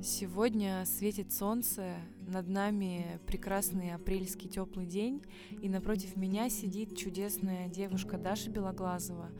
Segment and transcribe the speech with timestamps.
[0.00, 5.24] Сегодня светит солнце, над нами прекрасный апрельский теплый день,
[5.60, 9.30] и напротив меня сидит чудесная девушка Даша Белоглазова.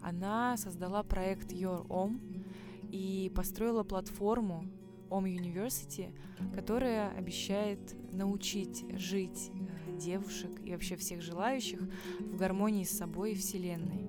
[0.00, 2.42] Она создала проект Your Om
[2.90, 4.64] и построила платформу
[5.10, 6.10] Om University,
[6.54, 7.78] которая обещает
[8.10, 11.80] научить жить э, девушек и вообще всех желающих
[12.20, 14.08] в гармонии с собой и Вселенной.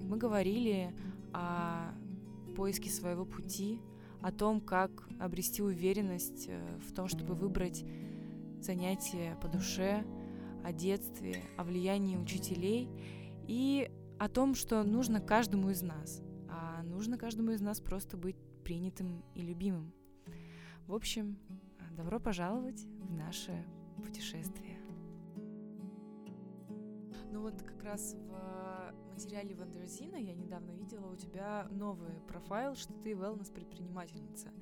[0.00, 0.94] Мы говорили
[1.34, 1.92] о
[2.56, 3.78] поиске своего пути,
[4.22, 7.84] о том, как обрести уверенность э, в том, чтобы выбрать
[8.60, 10.04] занятия по душе,
[10.64, 12.88] о детстве, о влиянии учителей
[13.46, 16.22] и о том, что нужно каждому из нас.
[16.48, 19.92] А нужно каждому из нас просто быть принятым и любимым.
[20.86, 21.38] В общем,
[21.96, 23.64] добро пожаловать в наше
[24.04, 24.78] путешествие.
[27.30, 28.77] Ну вот как раз в
[29.14, 34.52] материале Вандерзина я недавно видела у тебя новый профайл, что ты wellness-предпринимательница.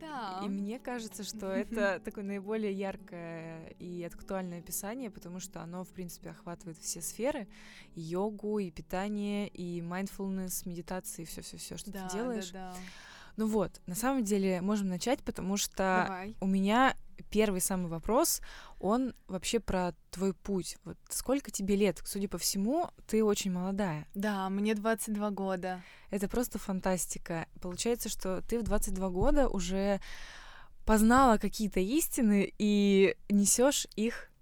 [0.00, 0.40] Да.
[0.44, 5.88] И мне кажется, что это такое наиболее яркое и актуальное описание, потому что оно, в
[5.88, 7.48] принципе, охватывает все сферы.
[7.94, 12.50] И йогу, и питание, и mindfulness, медитации, все все все что да, ты делаешь.
[12.50, 12.76] Да, да.
[13.38, 16.34] Ну вот, на самом деле можем начать, потому что Давай.
[16.40, 16.96] у меня
[17.30, 18.40] первый самый вопрос,
[18.80, 20.76] он вообще про твой путь.
[20.82, 22.02] Вот сколько тебе лет?
[22.04, 24.08] Судя по всему, ты очень молодая.
[24.16, 25.84] Да, мне 22 года.
[26.10, 27.46] Это просто фантастика.
[27.60, 30.00] Получается, что ты в 22 года уже
[30.84, 34.32] познала какие-то истины и несешь их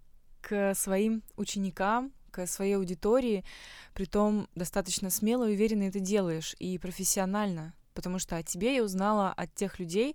[0.40, 3.44] к своим ученикам, к своей аудитории,
[3.92, 9.32] притом достаточно смело и уверенно это делаешь, и профессионально потому что о тебе я узнала
[9.32, 10.14] от тех людей,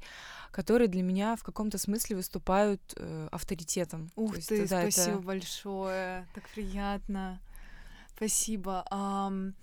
[0.52, 4.10] которые для меня в каком-то смысле выступают э, авторитетом.
[4.16, 5.26] Ух есть, ты, да, спасибо это...
[5.26, 7.42] большое, так приятно.
[8.16, 8.86] Спасибо.
[8.92, 9.54] Um,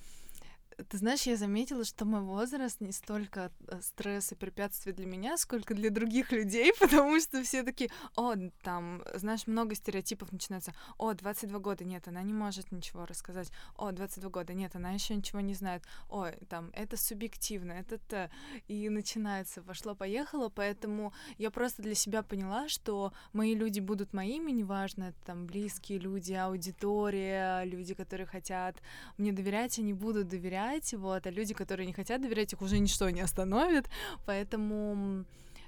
[0.88, 5.36] ты знаешь, я заметила, что мой возраст не столько э, стресс и препятствие для меня,
[5.36, 10.72] сколько для других людей, потому что все такие, о, там, знаешь, много стереотипов начинается.
[10.96, 13.50] О, 22 года, нет, она не может ничего рассказать.
[13.76, 15.82] О, 22 года, нет, она еще ничего не знает.
[16.08, 18.30] О, там, это субъективно, это то.
[18.68, 25.04] И начинается, пошло-поехало, поэтому я просто для себя поняла, что мои люди будут моими, неважно,
[25.04, 28.76] это там близкие люди, аудитория, люди, которые хотят
[29.16, 32.78] мне доверять, они будут доверять, доверять, вот, а люди, которые не хотят доверять, их уже
[32.78, 33.88] ничто не остановит,
[34.26, 35.24] поэтому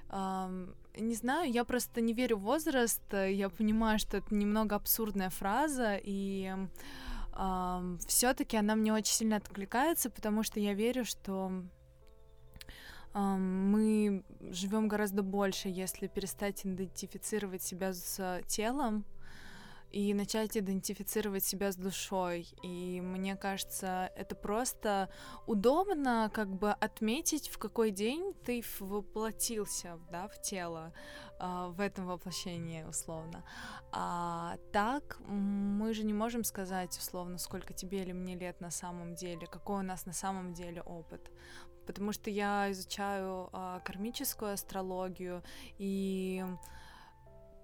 [0.09, 5.97] не знаю, я просто не верю в возраст, я понимаю, что это немного абсурдная фраза,
[6.03, 6.53] и
[7.33, 11.63] um, все-таки она мне очень сильно откликается, потому что я верю, что
[13.13, 19.05] um, мы живем гораздо больше, если перестать идентифицировать себя с телом,
[19.91, 22.47] и начать идентифицировать себя с душой.
[22.63, 25.09] И мне кажется, это просто
[25.47, 30.93] удобно как бы отметить, в какой день ты воплотился да, в тело,
[31.39, 33.43] э, в этом воплощении условно.
[33.91, 39.15] А так мы же не можем сказать условно, сколько тебе или мне лет на самом
[39.15, 41.31] деле, какой у нас на самом деле опыт
[41.85, 45.43] потому что я изучаю э, кармическую астрологию
[45.77, 46.45] и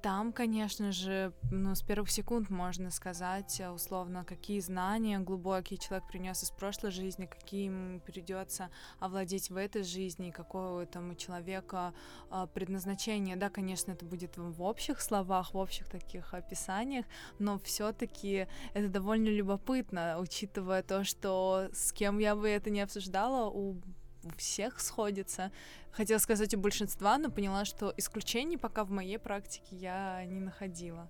[0.07, 6.07] там, конечно же, ну, с первых секунд можно сказать, э, условно, какие знания глубокие человек
[6.07, 8.69] принес из прошлой жизни, какие ему придется
[9.01, 11.93] овладеть в этой жизни, какое там у человека
[12.29, 13.35] а, предназначение.
[13.35, 17.05] Да, конечно, это будет в общих словах, в общих таких описаниях,
[17.37, 23.49] но все-таки это довольно любопытно, учитывая то, что с кем я бы это не обсуждала,
[23.49, 23.81] у
[24.27, 25.51] у всех сходится.
[25.91, 31.09] Хотела сказать у большинства, но поняла, что исключений пока в моей практике я не находила.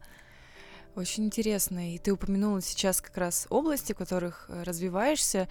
[0.97, 1.93] Очень интересно.
[1.93, 5.47] И ты упомянула сейчас как раз области, в которых э, развиваешься.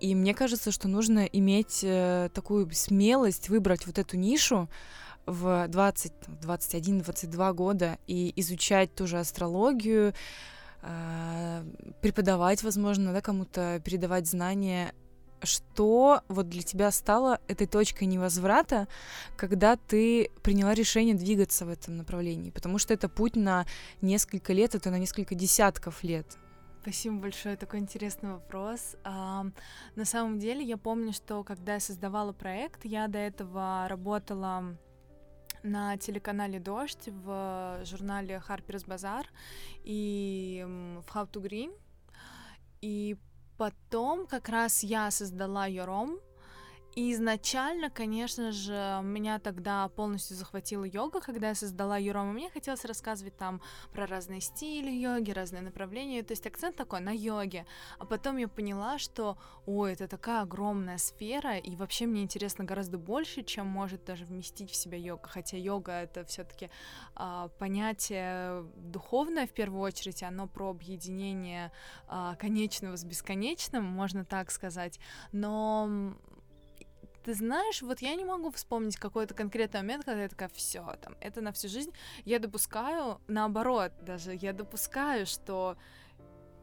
[0.00, 4.68] И мне кажется, что нужно иметь э, такую смелость выбрать вот эту нишу
[5.24, 10.14] в 20, 21, 22 года и изучать ту же астрологию,
[10.82, 11.64] э,
[12.00, 14.92] преподавать, возможно, да, кому-то передавать знания
[15.42, 18.88] что вот для тебя стало этой точкой невозврата,
[19.36, 22.50] когда ты приняла решение двигаться в этом направлении?
[22.50, 23.66] Потому что это путь на
[24.00, 26.38] несколько лет, это на несколько десятков лет.
[26.82, 28.96] Спасибо большое, такой интересный вопрос.
[29.04, 29.46] А,
[29.94, 34.76] на самом деле, я помню, что когда я создавала проект, я до этого работала
[35.62, 39.26] на телеканале «Дождь» в журнале Harper's Bazaar
[39.84, 41.72] и в How to Green.
[42.80, 43.16] И
[43.58, 46.20] Потом как раз я создала Йором,
[46.98, 52.32] И изначально, конечно же, меня тогда полностью захватила йога, когда я создала Юрома.
[52.32, 53.60] Мне хотелось рассказывать там
[53.92, 57.66] про разные стили йоги, разные направления, то есть акцент такой на йоге.
[58.00, 62.98] А потом я поняла, что, ой, это такая огромная сфера, и вообще мне интересно гораздо
[62.98, 65.28] больше, чем может даже вместить в себя йога.
[65.28, 66.68] Хотя йога это все-таки
[67.14, 71.70] а, понятие духовное в первую очередь, оно про объединение
[72.08, 74.98] а, конечного с бесконечным, можно так сказать.
[75.30, 76.16] Но
[77.28, 81.14] ты знаешь, вот я не могу вспомнить какой-то конкретный момент, когда я такая, все, там,
[81.20, 81.92] это на всю жизнь.
[82.24, 85.76] Я допускаю, наоборот, даже я допускаю, что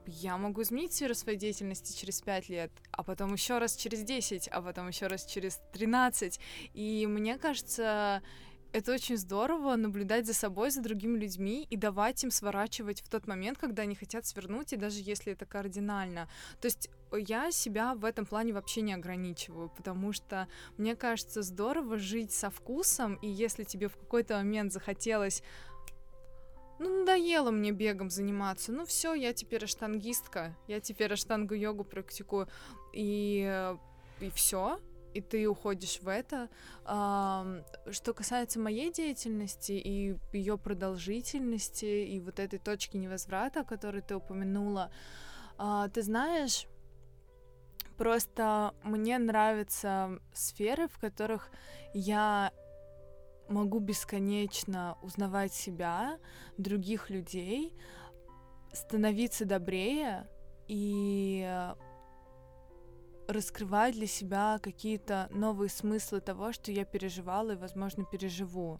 [0.07, 4.47] я могу изменить сферу своей деятельности через 5 лет, а потом еще раз через 10,
[4.47, 6.39] а потом еще раз через 13.
[6.73, 8.23] И мне кажется,
[8.75, 13.25] это очень здорово наблюдать за собой, за другими людьми и давать им сворачивать в тот
[13.25, 16.27] момент, когда они хотят свернуть, и даже если это кардинально.
[16.60, 21.98] То есть я себя в этом плане вообще не ограничиваю, потому что мне кажется здорово
[21.98, 25.42] жить со вкусом, и если тебе в какой-то момент захотелось
[26.78, 28.74] ну, надоело мне бегом заниматься.
[28.74, 30.54] Ну, все, я теперь аштангистка.
[30.68, 32.50] Я теперь аштангу йогу практикую.
[32.92, 33.74] И,
[34.19, 34.81] и все
[35.15, 36.50] и ты уходишь в это.
[36.83, 44.91] Что касается моей деятельности и ее продолжительности, и вот этой точки невозврата, которую ты упомянула,
[45.57, 46.67] а, ты знаешь,
[47.97, 51.50] просто мне нравятся сферы, в которых
[51.94, 52.51] я
[53.47, 56.19] могу бесконечно узнавать себя,
[56.57, 57.73] других людей,
[58.73, 60.27] становиться добрее
[60.68, 61.73] и
[63.27, 68.80] раскрывать для себя какие-то новые смыслы того, что я переживала и, возможно, переживу.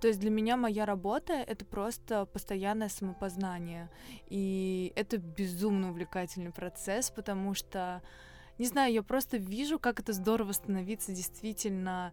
[0.00, 3.90] То есть для меня моя работа— это просто постоянное самопознание.
[4.28, 8.02] И это безумно увлекательный процесс, потому что,
[8.58, 12.12] не знаю, я просто вижу, как это здорово становиться действительно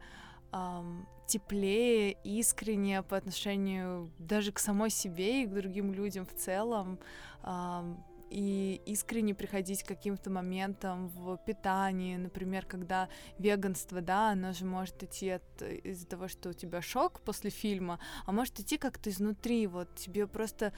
[0.51, 7.00] эм, теплее, искренне по отношению даже к самой себе и к другим людям в целом.
[7.44, 14.65] Эм, и искренне приходить к каким-то моментам в питании, например, когда веганство, да, оно же
[14.65, 19.09] может идти от, из-за того, что у тебя шок после фильма, а может идти как-то
[19.09, 20.74] изнутри, вот тебе просто,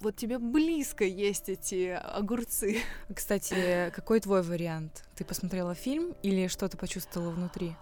[0.00, 2.78] вот тебе близко есть эти огурцы.
[3.14, 5.04] Кстати, какой твой вариант?
[5.16, 7.76] Ты посмотрела фильм или что-то почувствовала внутри?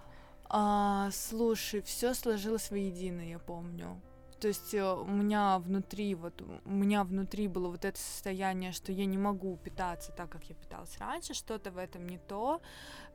[0.49, 3.99] А, слушай, все сложилось воедино, я помню.
[4.39, 8.91] То есть э, у меня внутри, вот у меня внутри было вот это состояние, что
[8.91, 12.61] я не могу питаться так, как я питалась раньше, что-то в этом не то.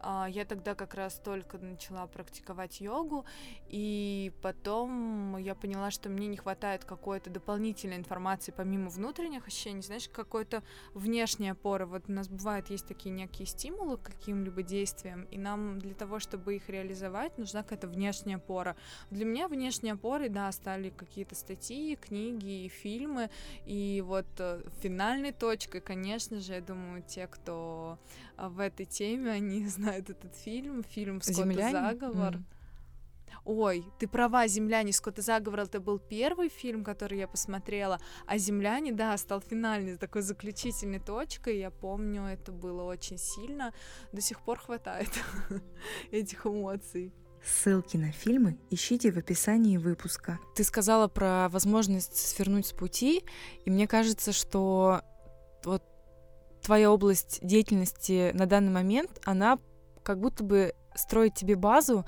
[0.00, 3.26] А, я тогда как раз только начала практиковать йогу,
[3.68, 10.08] и потом я поняла, что мне не хватает какой-то дополнительной информации помимо внутренних ощущений, знаешь,
[10.08, 10.62] какой-то
[10.94, 11.86] внешней опоры.
[11.86, 16.20] Вот у нас бывает есть такие некие стимулы к каким-либо действиям, и нам для того,
[16.20, 18.76] чтобы их реализовать, нужна какая-то внешняя опора.
[19.10, 23.28] Для меня внешней опорой, да, стали какие какие-то статьи, книги фильмы.
[23.66, 27.98] И вот э, финальной точкой, конечно же, я думаю, те, кто
[28.38, 32.34] в этой теме, они знают этот фильм, фильм «Скотта заговор».
[32.34, 32.44] Mm.
[33.44, 34.92] Ой, ты права, «Земляне.
[34.92, 40.22] Скотта заговор»— это был первый фильм, который я посмотрела, а «Земляне», да, стал финальной, такой
[40.22, 43.72] заключительной точкой, я помню, это было очень сильно,
[44.12, 45.10] до сих пор хватает
[46.10, 47.12] этих эмоций.
[47.42, 50.38] Ссылки на фильмы ищите в описании выпуска.
[50.54, 53.24] Ты сказала про возможность свернуть с пути,
[53.64, 55.02] и мне кажется, что
[55.64, 55.82] вот
[56.68, 59.58] твоя область деятельности на данный момент, она
[60.02, 62.04] как будто бы строит тебе базу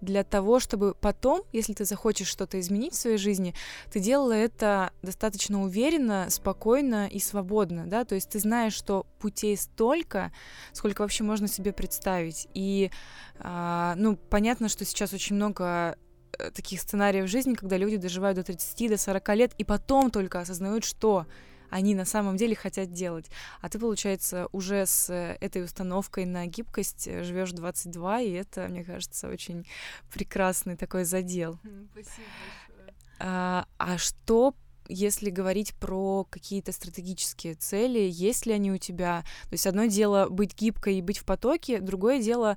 [0.00, 3.56] для того, чтобы потом, если ты захочешь что-то изменить в своей жизни,
[3.90, 9.56] ты делала это достаточно уверенно, спокойно и свободно, да, то есть ты знаешь, что путей
[9.56, 10.30] столько,
[10.72, 12.46] сколько вообще можно себе представить.
[12.54, 12.92] И,
[13.40, 15.98] а, ну, понятно, что сейчас очень много
[16.38, 20.38] э, таких сценариев жизни, когда люди доживают до 30, до 40 лет, и потом только
[20.38, 21.26] осознают, что
[21.74, 23.26] они на самом деле хотят делать.
[23.60, 28.68] А ты, получается, уже с э, этой установкой на гибкость э, живешь 22, и это,
[28.68, 29.66] мне кажется, очень
[30.12, 31.58] прекрасный такой задел.
[31.90, 32.94] Спасибо большое.
[33.18, 34.54] А, а что
[34.88, 39.24] если говорить про какие-то стратегические цели, есть ли они у тебя?
[39.44, 42.56] То есть одно дело быть гибкой и быть в потоке, другое дело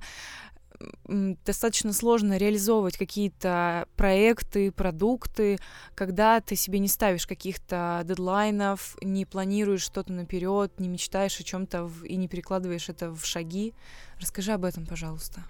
[1.06, 5.58] достаточно сложно реализовывать какие-то проекты, продукты,
[5.94, 11.90] когда ты себе не ставишь каких-то дедлайнов, не планируешь что-то наперед, не мечтаешь о чем-то
[12.04, 13.74] и не перекладываешь это в шаги.
[14.20, 15.42] Расскажи об этом, пожалуйста.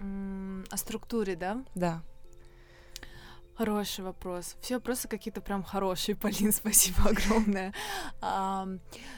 [0.69, 1.63] О структуре, да?
[1.75, 2.01] Да.
[3.59, 4.55] Хороший вопрос.
[4.61, 7.73] Все вопросы какие-то прям хорошие, Полин, спасибо огромное.
[8.21, 8.65] А,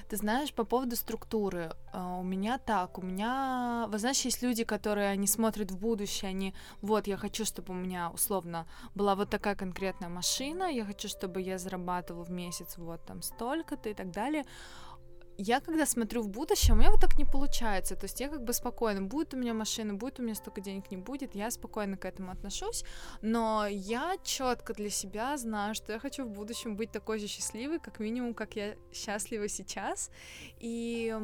[0.09, 4.63] ты знаешь, по поводу структуры, а, у меня так, у меня, вы знаешь, есть люди,
[4.63, 9.29] которые, они смотрят в будущее, они, вот, я хочу, чтобы у меня, условно, была вот
[9.29, 14.09] такая конкретная машина, я хочу, чтобы я зарабатывала в месяц вот там столько-то и так
[14.09, 14.45] далее
[15.41, 17.95] я когда смотрю в будущее, у меня вот так не получается.
[17.95, 20.91] То есть я как бы спокойно, будет у меня машина, будет у меня столько денег,
[20.91, 22.83] не будет, я спокойно к этому отношусь.
[23.21, 27.79] Но я четко для себя знаю, что я хочу в будущем быть такой же счастливой,
[27.79, 30.11] как минимум, как я счастлива сейчас.
[30.59, 31.15] И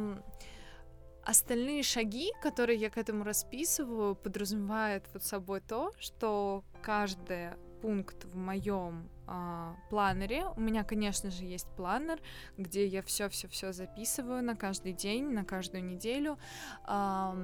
[1.24, 8.36] остальные шаги, которые я к этому расписываю, подразумевают под собой то, что каждый пункт в
[8.36, 10.46] моем а, планере.
[10.56, 12.20] У меня, конечно же, есть планер,
[12.58, 16.38] где я все-все-все записываю на каждый день, на каждую неделю.
[16.84, 17.36] А,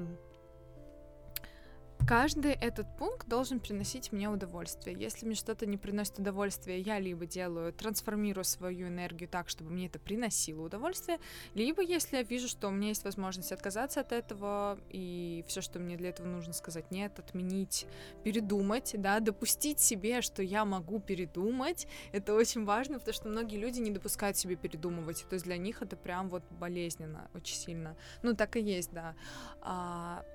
[2.08, 4.96] каждый этот пункт должен приносить мне удовольствие.
[5.00, 9.88] Если мне что-то не приносит удовольствие, я либо делаю, трансформирую свою энергию так, чтобы мне
[9.88, 11.20] это приносило удовольствие,
[11.54, 15.80] либо если я вижу, что у меня есть возможность отказаться от этого, и все, что
[15.80, 17.86] мне для этого нужно сказать нет, отменить,
[18.24, 23.80] передумать, да, допустить себе, что я могу передумать, это очень важно, потому что многие люди
[23.80, 27.96] не допускают себе передумывать, то есть для них это прям вот болезненно очень сильно.
[28.22, 29.16] Ну, так и есть, да.
[29.62, 30.26] А,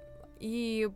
[0.40, 0.90] и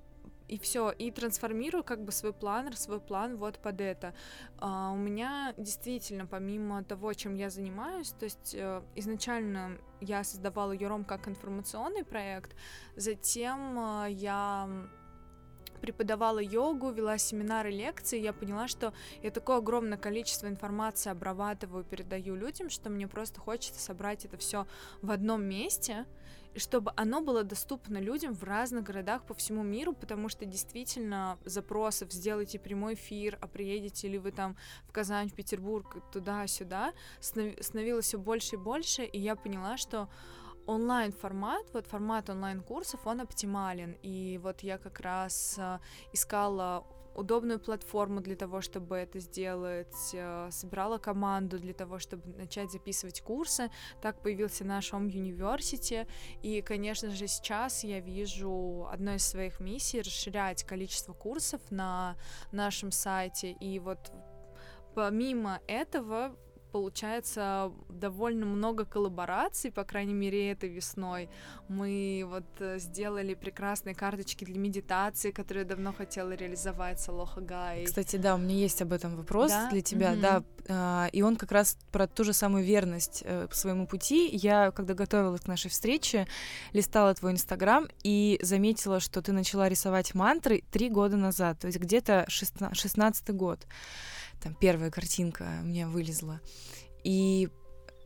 [0.52, 4.14] и все, и трансформирую как бы свой план, свой план вот под это.
[4.58, 10.72] Uh, у меня действительно, помимо того, чем я занимаюсь, то есть uh, изначально я создавала
[10.72, 12.54] Юром как информационный проект,
[12.96, 14.68] затем uh, я
[15.80, 18.92] преподавала йогу, вела семинары, лекции, я поняла, что
[19.22, 24.66] я такое огромное количество информации обрабатываю, передаю людям, что мне просто хочется собрать это все
[25.00, 26.04] в одном месте,
[26.54, 31.38] и чтобы оно было доступно людям в разных городах по всему миру, потому что действительно
[31.44, 34.56] запросов сделайте прямой эфир, а приедете ли вы там
[34.86, 40.08] в Казань, в Петербург, туда-сюда, становилось все больше и больше, и я поняла, что
[40.66, 43.96] онлайн-формат, вот формат онлайн-курсов, он оптимален.
[44.02, 45.78] И вот я как раз э,
[46.12, 52.70] искала удобную платформу для того, чтобы это сделать, э, собирала команду для того, чтобы начать
[52.70, 53.70] записывать курсы.
[54.00, 56.06] Так появился наш Home University,
[56.42, 62.16] и, конечно же, сейчас я вижу одной из своих миссий расширять количество курсов на
[62.52, 64.12] нашем сайте, и вот
[64.94, 66.36] помимо этого
[66.72, 71.28] получается довольно много коллабораций, по крайней мере, этой весной.
[71.68, 77.84] Мы вот э, сделали прекрасные карточки для медитации, которые давно хотела реализовать с Алоха Гай.
[77.84, 79.70] Кстати, да, у меня есть об этом вопрос да?
[79.70, 80.20] для тебя, mm-hmm.
[80.20, 84.28] да, а, и он как раз про ту же самую верность э, по своему пути.
[84.32, 86.26] Я, когда готовилась к нашей встрече,
[86.72, 91.78] листала твой Инстаграм и заметила, что ты начала рисовать мантры три года назад, то есть
[91.78, 93.66] где-то шестнадцатый год
[94.42, 96.40] там первая картинка мне вылезла.
[97.04, 97.48] И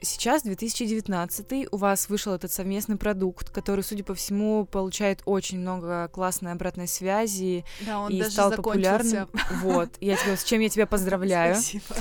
[0.01, 6.09] сейчас, 2019, у вас вышел этот совместный продукт, который, судя по всему, получает очень много
[6.09, 9.27] классной обратной связи да, он и даже стал закончился.
[9.27, 9.63] популярным.
[9.63, 11.55] Вот, я тебя, с чем я тебя поздравляю.
[11.55, 11.97] Спасибо.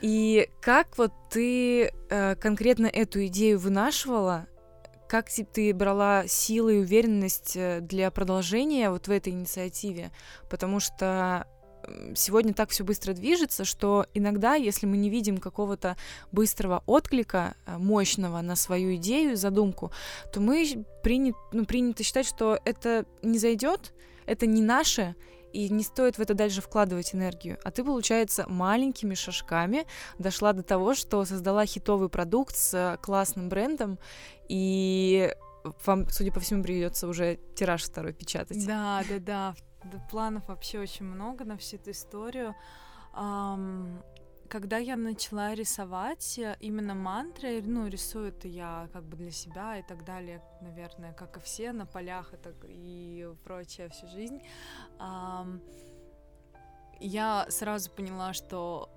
[0.00, 4.46] И как вот ты э, конкретно эту идею вынашивала?
[5.08, 10.12] Как ты брала силы и уверенность э, для продолжения вот в этой инициативе?
[10.48, 11.48] Потому что
[12.14, 15.96] сегодня так все быстро движется, что иногда, если мы не видим какого-то
[16.32, 19.92] быстрого отклика, э, мощного на свою идею, задумку,
[20.32, 23.92] то мы принят, ну, принято считать, что это не зайдет,
[24.26, 25.14] это не наше,
[25.52, 27.58] и не стоит в это дальше вкладывать энергию.
[27.64, 29.86] А ты, получается, маленькими шажками
[30.18, 33.98] дошла до того, что создала хитовый продукт с классным брендом,
[34.48, 35.32] и
[35.84, 38.64] вам, судя по всему, придется уже тираж второй печатать.
[38.66, 39.54] Да, да, да
[40.10, 42.54] планов вообще очень много на всю эту историю.
[44.48, 49.78] Когда я начала рисовать э, именно мантры, ну, рисую это я как бы для себя
[49.78, 54.40] и так далее, наверное, как и все, на полях это и прочее всю жизнь,
[57.00, 58.88] я сразу поняла, что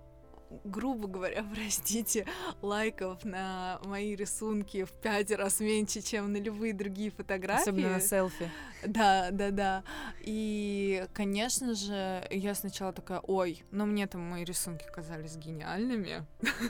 [0.63, 2.25] грубо говоря, простите,
[2.62, 7.62] лайков на мои рисунки в пять раз меньше, чем на любые другие фотографии.
[7.62, 8.51] Особенно на селфи.
[8.86, 9.84] Да, да, да.
[10.22, 16.25] И, конечно же, я сначала такая, ой, но мне там мои рисунки казались гениальными.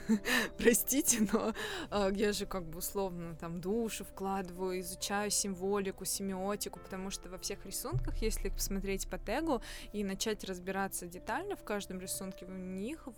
[0.58, 1.54] Простите, но
[1.90, 7.38] э, я же как бы условно там душу вкладываю, изучаю символику, семиотику, потому что во
[7.38, 9.62] всех рисунках, если посмотреть по тегу
[9.92, 13.08] и начать разбираться детально в каждом рисунке, в них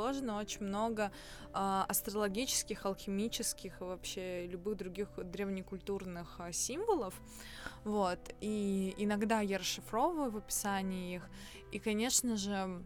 [0.00, 1.12] вложено очень много
[1.52, 7.14] э, астрологических, алхимических и вообще любых других древнекультурных э, символов.
[7.84, 8.18] Вот.
[8.40, 11.28] И иногда я расшифровываю в описании их.
[11.72, 12.82] И, конечно же,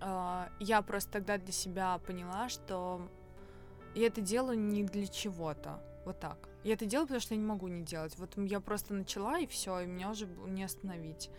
[0.00, 3.08] э, я просто тогда для себя поняла, что
[3.94, 6.48] я это делаю не для чего-то, вот так.
[6.64, 8.18] Я это делаю, потому что я не могу не делать.
[8.18, 11.30] Вот я просто начала, и все, и меня уже не остановить.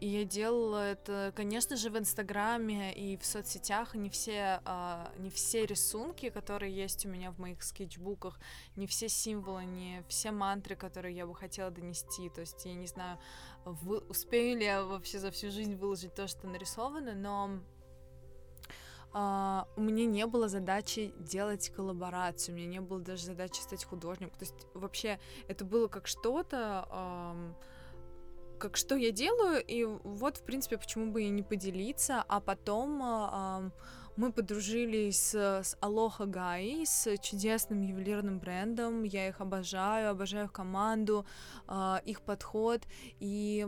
[0.00, 3.94] И я делала это, конечно же, в Инстаграме и в соцсетях.
[3.94, 8.40] Не все, а, не все рисунки, которые есть у меня в моих скетчбуках,
[8.76, 12.30] не все символы, не все мантры, которые я бы хотела донести.
[12.30, 13.18] То есть я не знаю,
[13.66, 17.60] вы, успею ли я вообще за всю жизнь выложить то, что нарисовано, но
[19.12, 23.84] Uh, у меня не было задачи делать коллаборацию, у меня не было даже задачи стать
[23.84, 24.38] художником.
[24.38, 27.54] То есть вообще это было как что-то, uh,
[28.60, 32.24] как что я делаю, и вот, в принципе, почему бы и не поделиться.
[32.28, 33.70] А потом uh,
[34.16, 39.02] мы подружились с Aloha Гай, с чудесным ювелирным брендом.
[39.02, 41.24] Я их обожаю, обожаю команду,
[42.04, 42.82] их подход.
[43.18, 43.66] И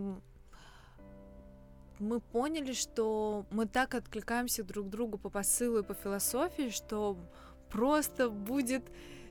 [1.98, 7.16] мы поняли, что мы так откликаемся друг другу по посылу и по философии, что
[7.70, 8.82] просто будет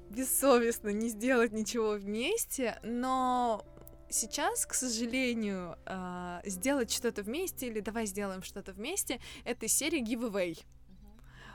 [0.09, 3.63] бессовестно не сделать ничего вместе, но
[4.11, 10.57] сейчас, к сожалению, а, сделать что-то вместе или давай сделаем что-то вместе, это серия giveaway.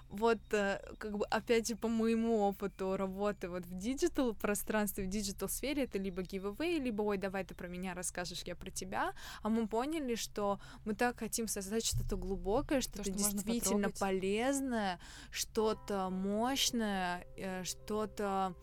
[0.08, 5.08] Вот э, как бы опять же по моему опыту работы вот в digital пространстве, в
[5.08, 9.14] digital сфере это либо giveaway, либо ой, давай ты про меня расскажешь, я про тебя,
[9.42, 16.08] а мы поняли, что мы так хотим создать что-то глубокое, что-то что действительно полезное, что-то
[16.10, 18.54] мощное, э, что-то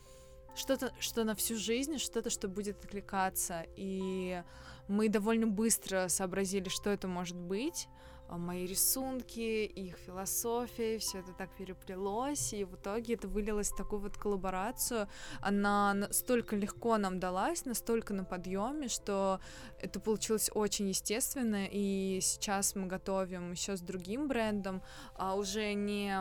[0.56, 3.66] что-то, что на всю жизнь, что-то, что будет откликаться.
[3.76, 4.42] И
[4.88, 7.88] мы довольно быстро сообразили, что это может быть.
[8.34, 13.76] А, мои рисунки, их философия, все это так переплелось, и в итоге это вылилось в
[13.76, 15.08] такую вот коллаборацию.
[15.42, 19.40] Она настолько легко нам далась, настолько на подъеме, что
[19.80, 24.82] это получилось очень естественно, и сейчас мы готовим еще с другим брендом,
[25.16, 26.16] а уже не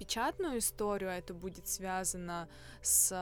[0.00, 2.48] печатную историю, а это будет связано
[2.80, 3.12] с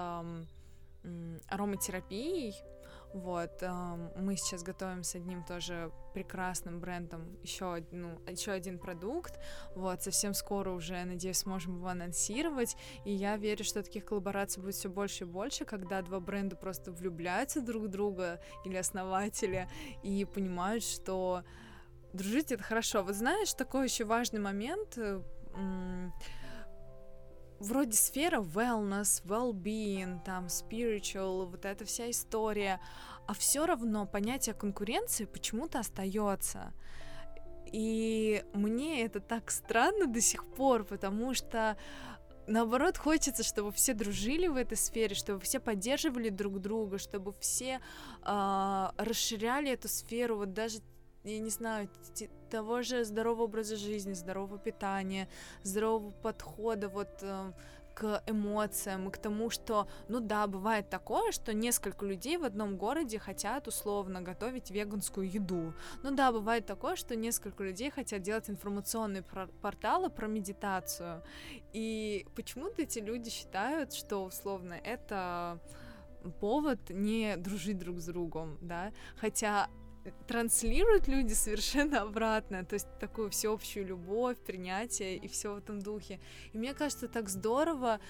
[1.48, 2.54] ароматерапией,
[3.14, 3.62] вот,
[4.16, 7.82] мы сейчас готовим с одним тоже прекрасным брендом еще,
[8.26, 9.38] еще один продукт.
[9.74, 12.76] Вот, совсем скоро уже, надеюсь, сможем его анонсировать.
[13.06, 16.92] И я верю, что таких коллабораций будет все больше и больше, когда два бренда просто
[16.92, 19.68] влюбляются друг в друга или основатели
[20.02, 21.44] и понимают, что
[22.12, 23.02] дружить это хорошо.
[23.02, 25.22] Вот знаешь, такой еще важный момент э,
[27.58, 32.80] вроде сфера wellness, well-being, там, spiritual, вот эта вся история,
[33.26, 36.72] а все равно понятие конкуренции почему-то остается.
[37.72, 41.76] И мне это так странно до сих пор, потому что
[42.46, 47.80] наоборот, хочется, чтобы все дружили в этой сфере, чтобы все поддерживали друг друга, чтобы все
[48.24, 50.78] э, расширяли эту сферу, вот даже
[51.24, 51.88] я не знаю,
[52.50, 55.28] того же здорового образа жизни, здорового питания,
[55.62, 57.52] здорового подхода вот э,
[57.98, 62.76] к эмоциям и к тому, что, ну да, бывает такое, что несколько людей в одном
[62.76, 65.74] городе хотят условно готовить веганскую еду.
[66.04, 71.24] Ну да, бывает такое, что несколько людей хотят делать информационные порталы про медитацию.
[71.72, 75.60] И почему-то эти люди считают, что условно это
[76.40, 79.68] повод не дружить друг с другом, да, хотя
[80.26, 86.20] транслируют люди совершенно обратно, то есть такую всеобщую любовь, принятие и все в этом духе.
[86.52, 88.00] И мне кажется, так здорово,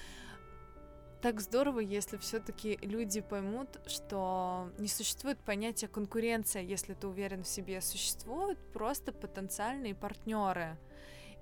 [1.21, 7.47] так здорово, если все-таки люди поймут, что не существует понятия конкуренция, если ты уверен в
[7.47, 10.77] себе, существуют просто потенциальные партнеры.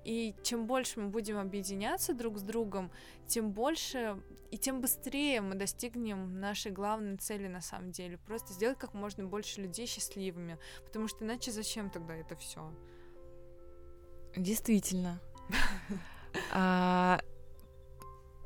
[0.08, 2.90] И чем больше мы будем объединяться друг с другом,
[3.26, 4.18] тем больше
[4.50, 8.16] и тем быстрее мы достигнем нашей главной цели на самом деле.
[8.16, 10.58] Просто сделать как можно больше людей счастливыми.
[10.86, 12.74] Потому что иначе зачем тогда это все?
[14.34, 15.20] Действительно.
[16.52, 17.20] А,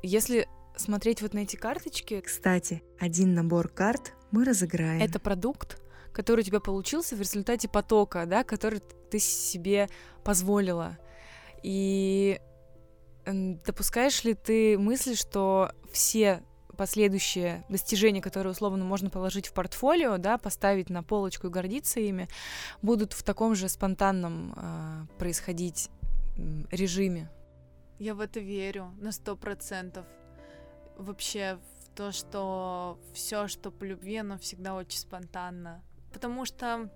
[0.01, 0.47] если
[0.77, 2.21] смотреть вот на эти карточки...
[2.21, 5.01] Кстати, один набор карт мы разыграем.
[5.01, 9.89] Это продукт, который у тебя получился в результате потока, да, который ты себе
[10.23, 10.97] позволила.
[11.63, 12.39] И
[13.25, 16.43] допускаешь ли ты мысли, что все
[16.77, 22.27] последующие достижения, которые условно можно положить в портфолио, да, поставить на полочку и гордиться ими,
[22.81, 25.89] будут в таком же спонтанном э, происходить
[26.71, 27.29] режиме?
[27.99, 30.05] Я в это верю на сто процентов.
[30.97, 35.83] Вообще в то, что все, что по любви, оно всегда очень спонтанно.
[36.11, 36.89] Потому что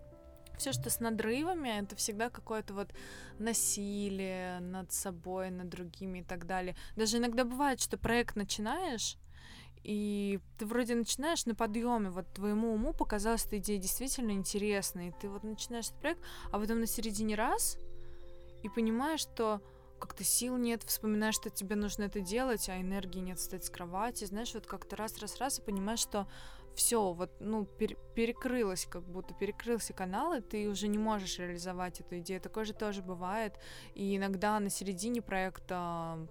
[0.57, 2.93] все, что с надрывами, это всегда какое-то вот
[3.39, 6.75] насилие над собой, над другими и так далее.
[6.95, 9.17] Даже иногда бывает, что проект начинаешь,
[9.83, 15.13] и ты вроде начинаешь на подъеме, вот твоему уму показалась эта идея действительно интересной, и
[15.21, 17.77] ты вот начинаешь этот проект, а потом на середине раз,
[18.63, 19.61] и понимаешь, что
[19.99, 24.25] как-то сил нет, вспоминаешь, что тебе нужно это делать, а энергии нет встать с кровати,
[24.25, 26.27] знаешь, вот как-то раз-раз-раз и понимаешь, что
[26.77, 31.99] все, вот, ну, пер перекрылось, как будто перекрылся канал, и ты уже не можешь реализовать
[31.99, 32.39] эту идею.
[32.39, 33.59] Такое же тоже бывает.
[33.95, 36.27] И иногда на середине проекта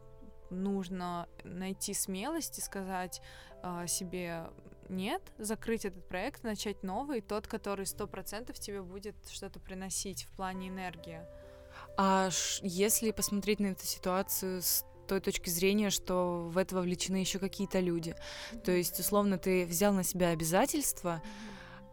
[0.51, 3.21] нужно найти смелость и сказать
[3.65, 4.47] э, себе
[4.89, 10.37] нет, закрыть этот проект, начать новый, тот, который сто процентов тебе будет что-то приносить в
[10.37, 11.21] плане энергии.
[11.97, 12.31] А
[12.63, 17.81] если посмотреть на эту ситуацию с той точки зрения, что в это вовлечены еще какие-то
[17.81, 18.15] люди.
[18.65, 21.23] То есть, условно, ты взял на себя обязательства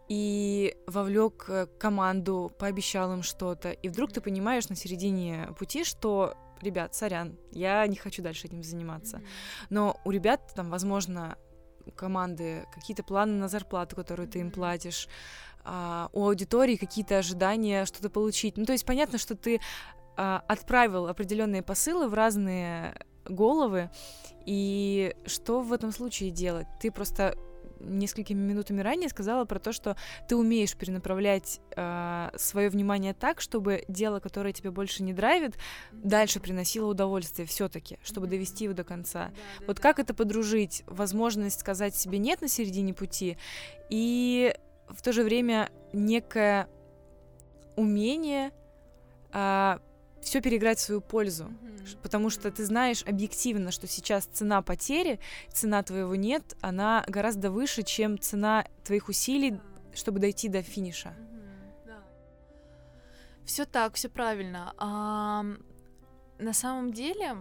[0.10, 6.36] и вовлек э, команду, пообещал им что-то, и вдруг ты понимаешь на середине пути, что
[6.62, 9.22] ребят, сорян, я не хочу дальше этим заниматься.
[9.70, 11.38] Но у ребят там, возможно,
[11.86, 15.08] у команды какие-то планы на зарплату, которую ты им платишь,
[15.66, 18.58] а, у аудитории какие-то ожидания что-то получить.
[18.58, 19.60] Ну, то есть понятно, что ты
[20.16, 22.96] отправил определенные посылы в разные
[23.26, 23.90] головы,
[24.46, 26.68] и что в этом случае делать?
[26.80, 27.36] Ты просто
[27.84, 29.96] несколькими минутами ранее сказала про то, что
[30.28, 35.56] ты умеешь перенаправлять э, свое внимание так, чтобы дело, которое тебя больше не драйвит,
[35.92, 39.32] дальше приносило удовольствие все-таки, чтобы довести его до конца.
[39.60, 39.82] Да, вот да.
[39.82, 40.84] как это подружить?
[40.88, 43.38] Возможность сказать себе нет на середине пути
[43.90, 44.56] и
[44.90, 46.68] в то же время некое
[47.76, 48.52] умение
[49.34, 49.80] э,
[50.24, 51.46] все переиграть в свою пользу.
[51.46, 51.98] Mm-hmm.
[52.02, 55.20] Потому что ты знаешь объективно, что сейчас цена потери,
[55.52, 59.60] цена твоего нет, она гораздо выше, чем цена твоих усилий,
[59.94, 61.10] чтобы дойти до финиша.
[61.10, 61.88] Mm-hmm.
[61.88, 62.04] Да.
[63.46, 64.74] Все так, все правильно.
[64.78, 65.46] А,
[66.40, 67.38] на самом деле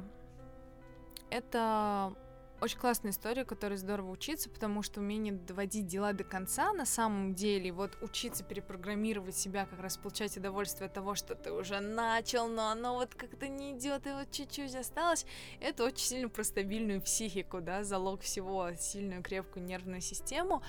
[1.31, 2.15] это
[2.63, 7.35] очень классная история, которой здорово учиться, потому что умение доводить дела до конца на самом
[7.35, 12.47] деле, вот учиться перепрограммировать себя, как раз получать удовольствие от того, что ты уже начал,
[12.47, 15.27] но оно вот как-то не идет, и вот чуть-чуть осталось,
[15.61, 20.63] это очень сильно про стабильную психику, да, залог всего, сильную крепкую нервную систему.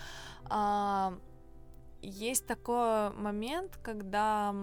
[0.46, 1.14] А,
[2.02, 4.56] есть такой момент, когда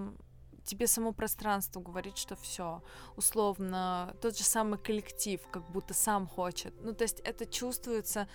[0.64, 2.82] тебе само пространство говорит, что все,
[3.16, 6.74] условно, тот же самый коллектив, как будто сам хочет.
[6.80, 8.28] Ну, то есть это чувствуется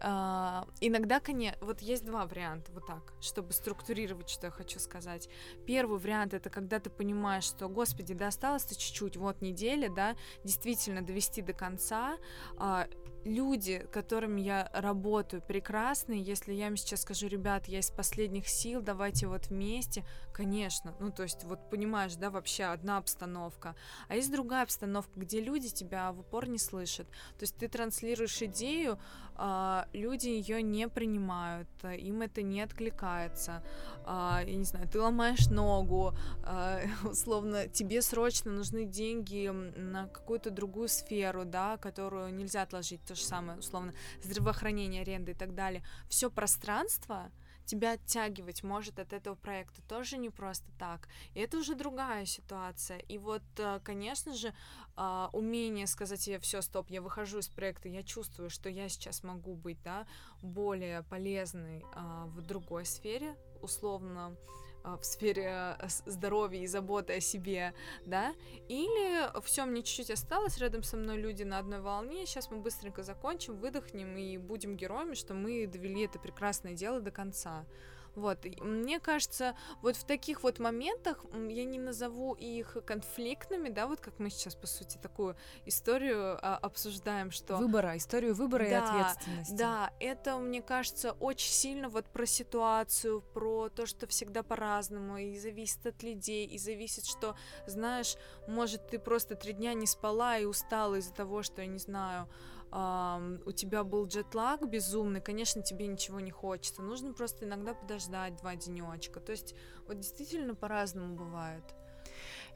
[0.00, 5.28] э, иногда, конечно, вот есть два варианта, вот так, чтобы структурировать, что я хочу сказать.
[5.66, 11.02] Первый вариант это когда ты понимаешь, что, господи, да осталось-то чуть-чуть, вот неделя, да, действительно
[11.02, 12.16] довести до конца,
[12.58, 12.86] э,
[13.24, 16.22] люди, которыми я работаю, прекрасные.
[16.22, 20.94] Если я им сейчас скажу, ребят, я из последних сил, давайте вот вместе, конечно.
[21.00, 23.76] Ну, то есть, вот понимаешь, да, вообще одна обстановка.
[24.08, 27.08] А есть другая обстановка, где люди тебя в упор не слышат.
[27.38, 28.98] То есть ты транслируешь идею,
[29.34, 33.62] а, люди ее не принимают, им это не откликается.
[34.04, 40.50] А, я не знаю, ты ломаешь ногу, а, условно, тебе срочно нужны деньги на какую-то
[40.50, 45.82] другую сферу, да, которую нельзя отложить то же самое, условно, здравоохранение, аренда и так далее,
[46.08, 47.30] все пространство
[47.70, 51.08] тебя оттягивать может от этого проекта тоже не просто так.
[51.34, 52.98] И это уже другая ситуация.
[52.98, 54.52] И вот, э, конечно же,
[54.96, 59.22] а, умение сказать себе, все, стоп, я выхожу из проекта, я чувствую, что я сейчас
[59.22, 60.06] могу быть, да,
[60.42, 64.36] более полезной а, в другой сфере, условно,
[64.84, 67.74] в сфере э, здоровья и заботы о себе,
[68.06, 68.34] да,
[68.68, 73.02] или все, мне чуть-чуть осталось, рядом со мной люди на одной волне, сейчас мы быстренько
[73.02, 77.66] закончим, выдохнем и будем героями, что мы довели это прекрасное дело до конца.
[78.14, 83.86] Вот, и мне кажется, вот в таких вот моментах я не назову их конфликтными, да,
[83.86, 87.56] вот как мы сейчас, по сути, такую историю а, обсуждаем, что...
[87.56, 89.54] Выбора, историю выбора да, и ответственности.
[89.54, 95.38] Да, это, мне кажется, очень сильно вот про ситуацию, про то, что всегда по-разному, и
[95.38, 98.16] зависит от людей, и зависит, что, знаешь,
[98.48, 102.28] может, ты просто три дня не спала и устала из-за того, что, я не знаю,
[102.72, 106.82] У тебя был джетлаг безумный, конечно, тебе ничего не хочется.
[106.82, 109.18] Нужно просто иногда подождать два денечка.
[109.20, 109.54] То есть
[109.88, 111.64] вот действительно по-разному бывает.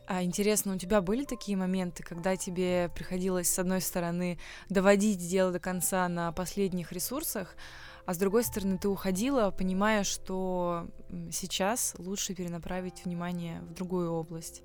[0.07, 5.51] А интересно, у тебя были такие моменты, когда тебе приходилось, с одной стороны, доводить дело
[5.51, 7.57] до конца на последних ресурсах,
[8.05, 10.89] а с другой стороны, ты уходила, понимая, что
[11.33, 14.63] сейчас лучше перенаправить внимание в другую область?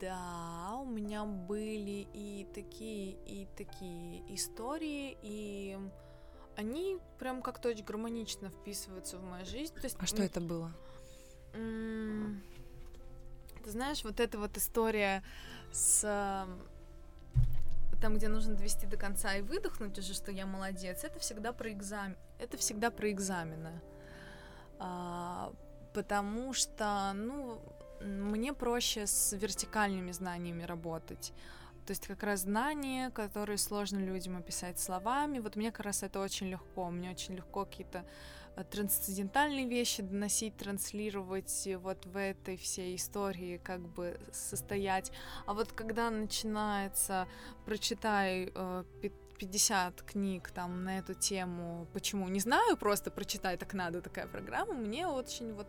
[0.00, 5.78] Да, у меня были и такие, и такие истории, и
[6.56, 9.74] они прям как-то очень гармонично вписываются в мою жизнь.
[9.74, 10.72] То есть, а что это было?
[11.52, 15.22] Ты знаешь, вот эта вот история
[15.70, 16.04] с
[18.02, 21.70] там, где нужно довести до конца и выдохнуть уже, что я молодец, это всегда про
[21.70, 22.16] экзамен.
[22.40, 23.80] Это всегда про экзамены.
[24.80, 25.52] А,
[25.94, 27.62] потому что, ну,
[28.04, 31.32] мне проще с вертикальными знаниями работать.
[31.86, 35.40] То есть как раз знания, которые сложно людям описать словами.
[35.40, 36.90] Вот мне как раз это очень легко.
[36.90, 38.04] Мне очень легко какие-то
[38.54, 45.10] э, трансцендентальные вещи доносить, транслировать вот в этой всей истории как бы состоять.
[45.44, 47.26] А вот когда начинается
[47.64, 48.52] прочитай
[49.42, 54.26] 50 э, книг там на эту тему, почему не знаю, просто прочитай так надо такая
[54.26, 55.66] программа, мне очень вот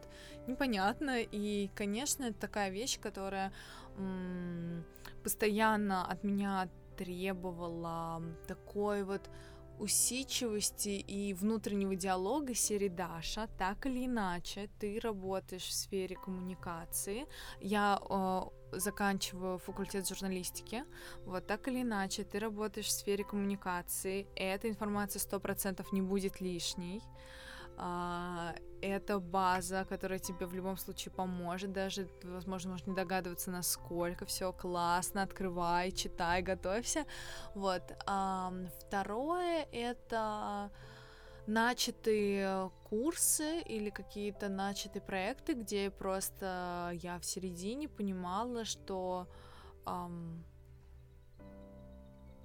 [0.48, 1.22] непонятно.
[1.22, 3.52] И, конечно, это такая вещь, которая
[5.24, 9.30] постоянно от меня требовала такой вот
[9.80, 17.26] усидчивости и внутреннего диалога серии Даша, так или иначе, ты работаешь в сфере коммуникации.
[17.60, 20.84] Я э, заканчиваю факультет журналистики.
[21.26, 24.28] Вот так или иначе, ты работаешь в сфере коммуникации.
[24.36, 27.02] Эта информация сто процентов не будет лишней.
[27.78, 34.26] А, это база, которая тебе в любом случае поможет, даже, возможно, можешь не догадываться, насколько
[34.26, 37.06] все классно, открывай, читай, готовься,
[37.56, 37.82] вот.
[38.06, 40.72] А, второе— это
[41.48, 49.28] начатые курсы или какие-то начатые проекты, где просто я в середине понимала, что
[49.86, 50.42] um,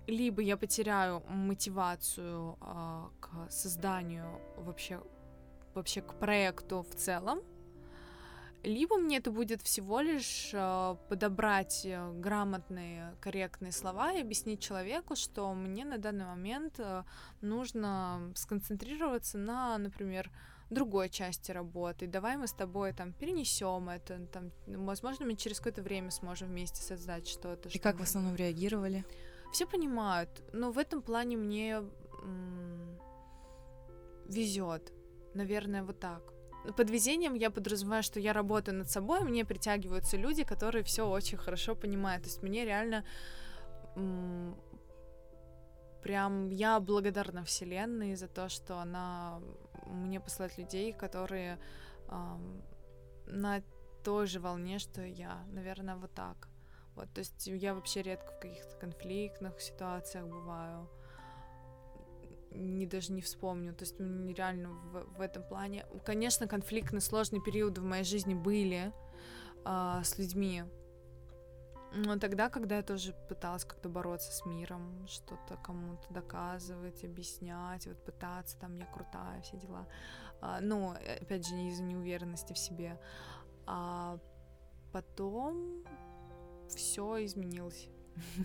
[0.07, 5.01] либо я потеряю мотивацию uh, к созданию вообще
[5.75, 7.41] вообще к проекту в целом,
[8.65, 15.15] либо мне это будет всего лишь э, подобрать э, грамотные, корректные слова и объяснить человеку,
[15.15, 17.05] что мне на данный момент э,
[17.41, 20.31] нужно сконцентрироваться на, например,
[20.71, 22.09] другой части работы.
[22.09, 26.83] Давай мы с тобой там перенесем это, там, возможно, мы через какое-то время сможем вместе
[26.83, 27.69] создать что-то.
[27.69, 29.05] И что как в основном реагировали?
[29.53, 31.83] Все понимают, но в этом плане мне
[34.27, 34.93] везет
[35.39, 36.23] Наверное, вот так.
[36.77, 41.39] Под везением я подразумеваю, что я работаю над собой, мне притягиваются люди, которые все очень
[41.39, 42.25] хорошо понимают.
[42.25, 43.05] То есть мне реально
[46.03, 49.41] прям я благодарна Вселенной за то, что она
[49.87, 51.59] мне посылает людей, которые
[52.09, 52.63] эм,
[53.27, 53.63] на
[54.03, 55.45] той же волне, что и я.
[55.53, 56.49] Наверное, вот так.
[56.97, 60.89] Вот, то есть я вообще редко в каких-то конфликтных ситуациях бываю
[62.59, 63.75] не даже не вспомню.
[63.75, 65.87] То есть реально в, в этом плане.
[66.05, 68.93] Конечно, конфликтные, сложные периоды в моей жизни были
[69.65, 70.65] э, с людьми.
[71.95, 78.05] Но тогда, когда я тоже пыталась как-то бороться с миром, что-то кому-то доказывать, объяснять, вот
[78.05, 79.87] пытаться, там, я крутая, все дела.
[80.41, 83.01] А, ну, опять же, из-за неуверенности в себе.
[83.67, 84.19] А
[84.93, 85.85] потом
[86.69, 87.89] все изменилось.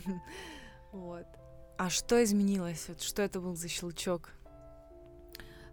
[0.91, 1.26] Вот.
[1.77, 2.88] А что изменилось?
[2.88, 4.31] Вот что это был за щелчок?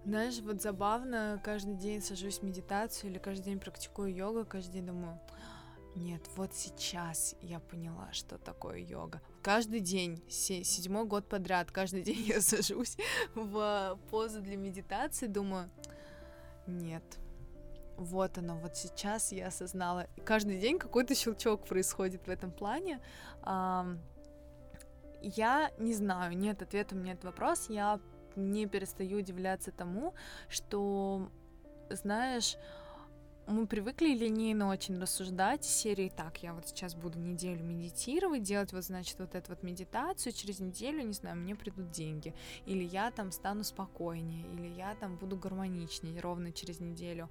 [0.04, 4.86] Знаешь, вот забавно, каждый день сажусь в медитацию или каждый день практикую йогу, каждый день
[4.86, 5.20] думаю,
[5.94, 9.20] нет, вот сейчас я поняла, что такое йога.
[9.42, 12.96] Каждый день, седьмой год подряд, каждый день я сажусь
[13.34, 15.70] в позу для медитации, думаю,
[16.66, 17.04] нет,
[17.98, 20.06] вот оно, вот сейчас я осознала.
[20.24, 23.00] каждый день какой-то щелчок происходит в этом плане.
[25.22, 27.68] Я не знаю, нет ответа этот вопрос.
[27.68, 28.00] Я
[28.36, 30.14] не перестаю удивляться тому,
[30.48, 31.30] что,
[31.90, 32.56] знаешь,
[33.50, 38.84] мы привыкли линейно очень рассуждать серии так, я вот сейчас буду неделю медитировать, делать вот,
[38.84, 43.32] значит, вот эту вот медитацию, через неделю, не знаю, мне придут деньги, или я там
[43.32, 47.28] стану спокойнее, или я там буду гармоничнее ровно через неделю.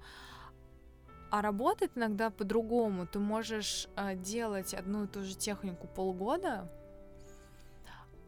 [1.30, 3.06] А работает иногда по-другому.
[3.06, 6.68] Ты можешь э, делать одну и ту же технику полгода,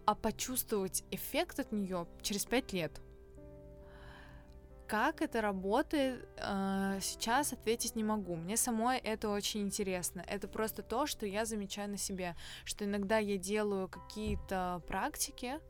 [0.05, 3.01] а почувствовать эффект от нее через пять лет.
[4.87, 8.37] Как это работает, э, сейчас ответить не могу.
[8.37, 10.23] Мне самой это очень интересно.
[10.29, 15.61] Это просто то, что я замечаю на себе, что иногда я делаю какие-то практики,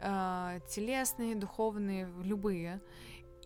[0.00, 2.80] э, телесные, духовные, любые,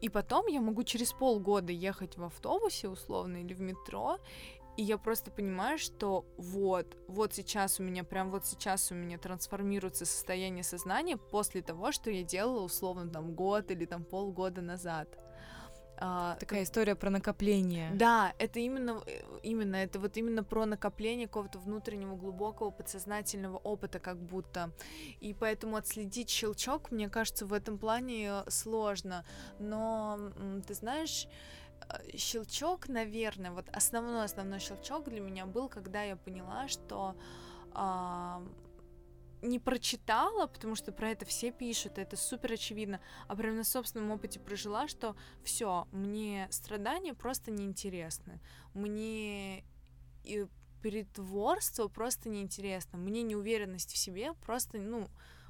[0.03, 4.19] и потом я могу через полгода ехать в автобусе условно или в метро
[4.77, 9.19] и я просто понимаю, что вот, вот сейчас у меня, прям вот сейчас у меня
[9.19, 15.09] трансформируется состояние сознания после того, что я делала условно там год или там полгода назад.
[16.05, 17.93] А, Такая история про накопление.
[17.95, 24.01] Да, это именно, э, именно, это вот именно про накопление какого-то внутреннего глубокого подсознательного опыта,
[24.01, 24.73] как будто.
[25.21, 29.25] И поэтому отследить щелчок, мне кажется, в этом плане э, сложно.
[29.61, 30.19] Но
[30.67, 31.29] ты знаешь,
[32.17, 37.17] щелчок, наверное, вот основной основной щелчок для меня был, когда я поняла, что
[37.75, 38.47] э,
[39.43, 44.13] не прочитала, потому что про это все пишут, это супер очевидно, а прям на собственном
[44.13, 48.41] опыте прожила, что все, мне страдания просто неинтересны,
[48.73, 49.65] мне
[50.25, 50.47] и
[50.81, 55.09] притворство просто неинтересно, мне неуверенность в себе просто, ну,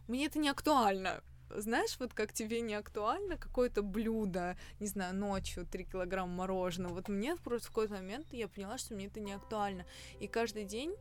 [0.08, 1.22] мне это не актуально.
[1.56, 6.94] Знаешь, вот как тебе не актуально какое-то блюдо, не знаю, ночью 3 килограмма мороженого.
[6.94, 9.84] Вот мне просто в какой-то момент я поняла, что мне это не актуально.
[10.20, 10.94] И каждый день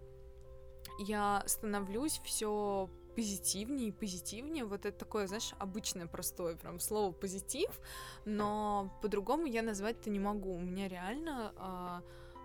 [1.00, 4.66] я становлюсь все позитивнее и позитивнее.
[4.66, 7.80] Вот это такое, знаешь, обычное, простое прям слово позитив,
[8.26, 10.54] но по-другому я назвать это не могу.
[10.56, 12.02] У меня реально а,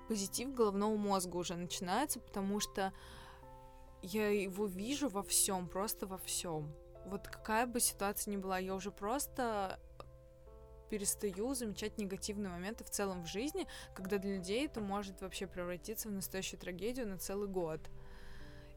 [0.09, 2.93] позитив головного мозга уже начинается, потому что
[4.03, 6.73] я его вижу во всем, просто во всем.
[7.07, 9.79] Вот какая бы ситуация ни была, я уже просто
[10.91, 16.09] перестаю замечать негативные моменты в целом в жизни, когда для людей это может вообще превратиться
[16.09, 17.81] в настоящую трагедию на целый год.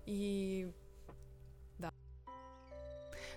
[0.06, 0.72] И
[1.80, 1.92] да.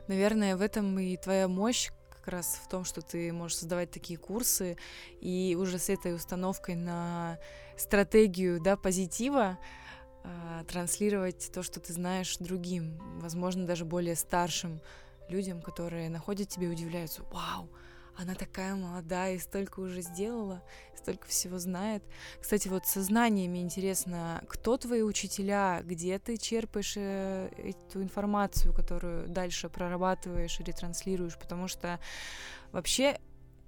[0.09, 4.18] Наверное, в этом и твоя мощь как раз в том, что ты можешь создавать такие
[4.18, 4.76] курсы
[5.20, 7.38] и уже с этой установкой на
[7.76, 9.59] стратегию да, позитива
[10.68, 14.80] транслировать то, что ты знаешь другим, возможно, даже более старшим
[15.28, 17.68] людям, которые находят тебя и удивляются, вау,
[18.16, 20.62] она такая молодая и столько уже сделала,
[20.96, 22.02] столько всего знает.
[22.40, 29.28] Кстати, вот со знаниями интересно, кто твои учителя, где ты черпаешь э, эту информацию, которую
[29.28, 31.98] дальше прорабатываешь и ретранслируешь, потому что
[32.70, 33.18] вообще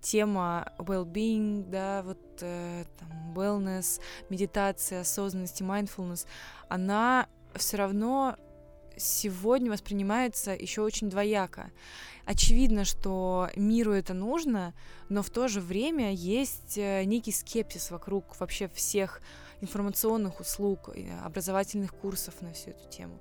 [0.04, 6.26] тема well-being, да, вот э, там, wellness, медитация, осознанность и mindfulness,
[6.68, 8.36] она все равно
[8.96, 11.70] сегодня воспринимается еще очень двояко.
[12.26, 14.74] Очевидно, что миру это нужно,
[15.08, 19.22] но в то же время есть э, некий скепсис вокруг вообще всех
[19.62, 20.90] информационных услуг,
[21.24, 23.20] образовательных курсов на всю эту тему.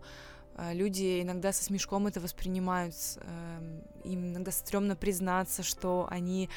[0.55, 6.49] Э, люди иногда со смешком это воспринимают, эм, им иногда стрёмно признаться, что они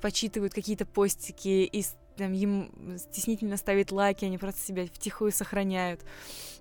[0.00, 1.84] почитывают какие-то постики и
[2.16, 6.04] там, им стеснительно ставить лайки, они просто себя втихую сохраняют.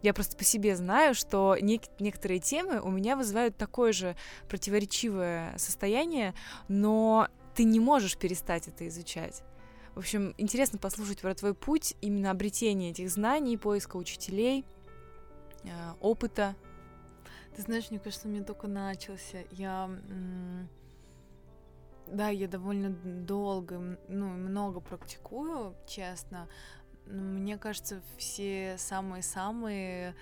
[0.01, 4.15] Я просто по себе знаю, что нек- некоторые темы у меня вызывают такое же
[4.49, 6.33] противоречивое состояние,
[6.67, 9.43] но ты не можешь перестать это изучать.
[9.93, 14.65] В общем, интересно послушать про твой путь именно обретения этих знаний, поиска учителей,
[16.01, 16.55] опыта.
[17.55, 19.39] Ты знаешь, мне кажется, у меня только начался.
[19.51, 19.89] Я
[22.07, 26.47] да, я довольно долго, ну, много практикую, честно.
[27.05, 30.15] Но мне кажется, все самые-самые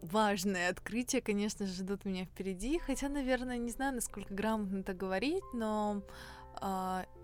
[0.00, 2.78] важные открытия, конечно ждут меня впереди.
[2.78, 6.43] Хотя, наверное, не знаю, насколько грамотно это говорить, но э,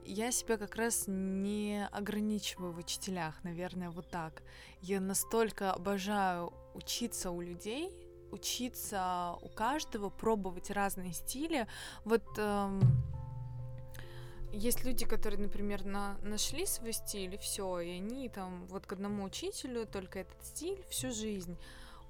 [0.04, 4.42] я себя как раз не ограничиваю в учителях, наверное, вот так.
[4.80, 7.90] Я настолько обожаю учиться у людей,
[8.32, 11.66] учиться у каждого, пробовать разные стили.
[12.04, 12.80] Вот эм,
[14.52, 18.92] есть люди, которые, например, на, нашли свой стиль, и все, и они там вот к
[18.92, 21.56] одному учителю только этот стиль всю жизнь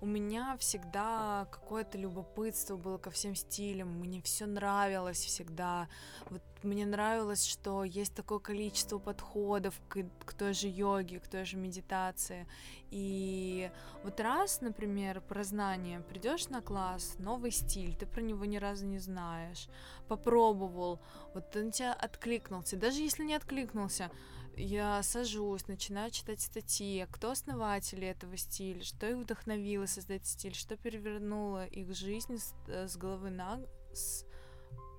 [0.00, 5.88] у меня всегда какое-то любопытство было ко всем стилям, мне все нравилось всегда.
[6.30, 11.44] Вот мне нравилось, что есть такое количество подходов к, к той же йоге, к той
[11.44, 12.46] же медитации.
[12.90, 13.70] И
[14.02, 18.86] вот раз, например, про знание, придешь на класс, новый стиль, ты про него ни разу
[18.86, 19.68] не знаешь,
[20.08, 20.98] попробовал,
[21.34, 24.10] вот он тебя откликнулся, даже если не откликнулся,
[24.56, 30.76] я сажусь, начинаю читать статьи, кто основатели этого стиля, что их вдохновило создать стиль, что
[30.76, 33.60] перевернуло их жизнь с, э, с головы на...
[33.92, 34.24] С,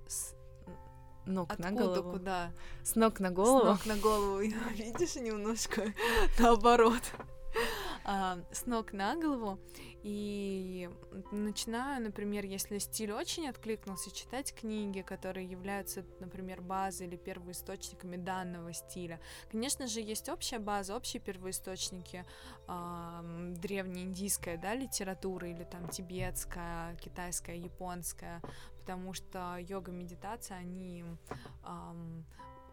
[0.07, 0.35] с,
[1.25, 2.11] ног Откуда, на голову.
[2.11, 2.51] куда?
[2.83, 3.59] С ног на голову.
[3.59, 4.39] С ног на голову.
[4.75, 5.93] Видишь, немножко
[6.39, 7.01] наоборот.
[8.03, 9.59] А, с ног на голову.
[10.03, 10.89] И
[11.31, 18.73] начинаю, например, если стиль очень откликнулся, читать книги, которые являются, например, базой или первоисточниками данного
[18.73, 19.19] стиля.
[19.51, 22.25] Конечно же, есть общая база, общие первоисточники,
[22.67, 28.41] э, древнеиндийская да, литература или там тибетская, китайская, японская,
[28.79, 31.05] потому что йога, медитация, они
[31.63, 32.21] э,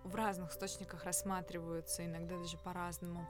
[0.04, 3.28] в разных источниках рассматриваются, иногда даже по-разному.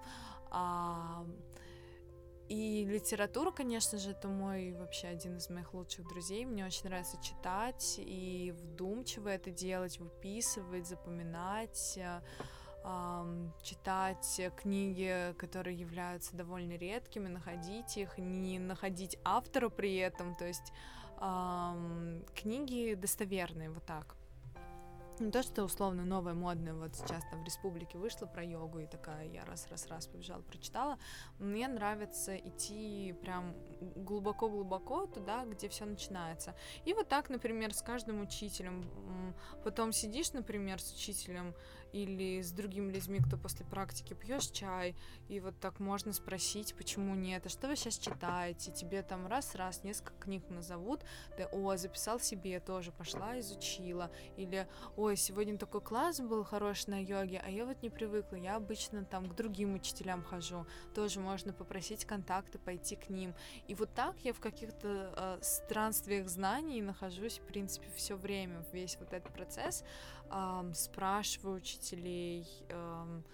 [2.49, 6.47] И литература, конечно же, это мой вообще один из моих лучших друзей.
[6.47, 12.21] Мне очень нравится читать и вдумчиво это делать, выписывать, запоминать, э,
[13.63, 20.73] читать книги, которые являются довольно редкими, находить их, не находить автора при этом, то есть
[22.35, 24.17] книги достоверные, вот так.
[25.20, 28.87] Не то, что условно новое, модное, вот сейчас там в республике вышло про йогу, и
[28.87, 30.98] такая я раз-раз-раз побежала, прочитала.
[31.38, 36.54] Мне нравится идти прям глубоко-глубоко туда, где все начинается.
[36.85, 38.85] И вот так, например, с каждым учителем.
[39.64, 41.54] Потом сидишь, например, с учителем,
[41.93, 44.95] или с другими людьми, кто после практики пьешь чай,
[45.29, 49.85] и вот так можно спросить, почему нет, а что вы сейчас читаете, тебе там раз-раз
[49.85, 51.01] несколько книг назовут,
[51.37, 54.67] ты, о, записал себе тоже, пошла, изучила, или,
[54.97, 59.05] ой, сегодня такой класс был хороший на йоге, а я вот не привыкла, я обычно
[59.05, 63.35] там к другим учителям хожу, тоже можно попросить контакты, пойти к ним,
[63.67, 68.97] и вот так я в каких-то э, странствиях знаний нахожусь, в принципе, все время, весь
[68.99, 69.85] вот этот процесс,
[70.31, 73.24] эм, спрашиваю учителей, эм,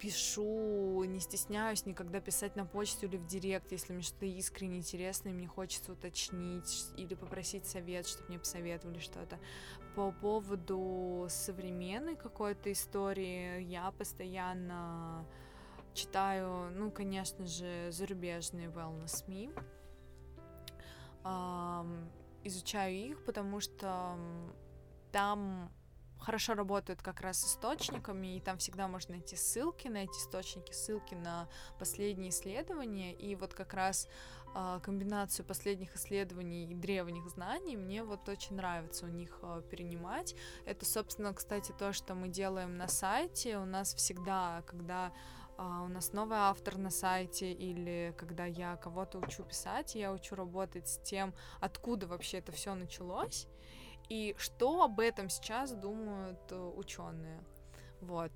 [0.00, 5.28] пишу, не стесняюсь никогда писать на почту или в директ, если мне что-то искренне интересно,
[5.28, 9.38] и мне хочется уточнить или попросить совет, чтобы мне посоветовали что-то.
[9.94, 15.26] По поводу современной какой-то истории я постоянно
[15.92, 19.52] читаю, ну, конечно же, зарубежные wellness me,
[21.24, 22.10] эм,
[22.44, 24.16] изучаю их, потому что
[25.12, 25.70] там
[26.20, 30.72] хорошо работают как раз с источниками, и там всегда можно найти ссылки на эти источники,
[30.72, 31.48] ссылки на
[31.78, 34.08] последние исследования, и вот как раз
[34.54, 40.34] э, комбинацию последних исследований и древних знаний мне вот очень нравится у них э, перенимать.
[40.66, 43.58] Это, собственно, кстати, то, что мы делаем на сайте.
[43.58, 45.12] У нас всегда, когда
[45.60, 50.34] Uh, у нас новый автор на сайте, или когда я кого-то учу писать, я учу
[50.34, 53.46] работать с тем, откуда вообще это все началось,
[54.10, 57.40] и что об этом сейчас думают э, ученые.
[58.02, 58.32] Вот.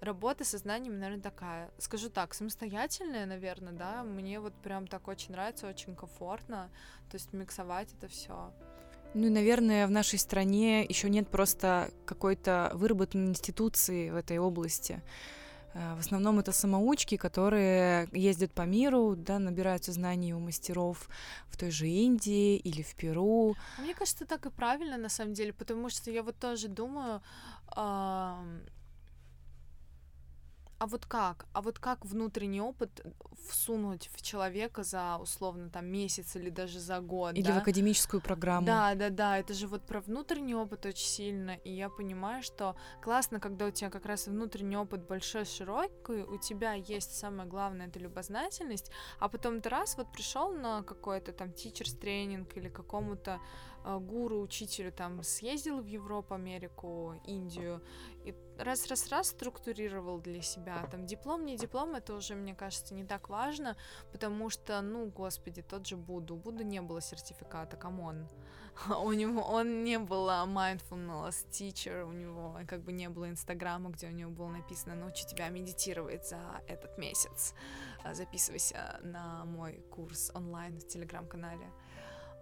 [0.00, 1.70] Работа со знаниями, наверное, такая.
[1.76, 4.02] Скажу так, самостоятельная, наверное, да.
[4.02, 6.70] Мне вот прям так очень нравится, очень комфортно.
[7.10, 8.50] То есть миксовать это все.
[9.12, 15.02] Ну и, наверное, в нашей стране еще нет просто какой-то выработанной институции в этой области.
[15.74, 21.08] Э, в основном это самоучки, которые ездят по миру, да, набираются знаний у мастеров
[21.48, 23.54] в той же Индии или в Перу.
[23.78, 27.22] Мне кажется, так и правильно на самом деле, потому что я вот тоже думаю,
[30.80, 31.46] а вот как?
[31.52, 33.04] А вот как внутренний опыт
[33.50, 37.34] всунуть в человека за условно там месяц или даже за год?
[37.34, 37.56] Или да?
[37.56, 38.66] в академическую программу.
[38.66, 39.38] Да, да, да.
[39.38, 41.50] Это же вот про внутренний опыт очень сильно.
[41.64, 46.38] И я понимаю, что классно, когда у тебя как раз внутренний опыт большой, широкий, у
[46.38, 51.52] тебя есть самое главное это любознательность, а потом ты раз вот пришел на какой-то там
[51.52, 53.38] teachers training или какому-то э,
[53.84, 57.82] гуру, учителю там съездил в Европу, Америку, Индию,
[58.24, 60.86] и раз-раз-раз структурировал для себя.
[60.90, 63.76] Там диплом, не диплом, это уже, мне кажется, не так важно,
[64.12, 66.34] потому что, ну, господи, тот же Буду.
[66.34, 68.28] У Буду не было сертификата, come on.
[69.04, 74.08] У него, он не был mindfulness teacher, у него как бы не было инстаграма, где
[74.08, 77.54] у него было написано, научу тебя медитировать за этот месяц.
[78.12, 81.70] Записывайся на мой курс онлайн в телеграм-канале.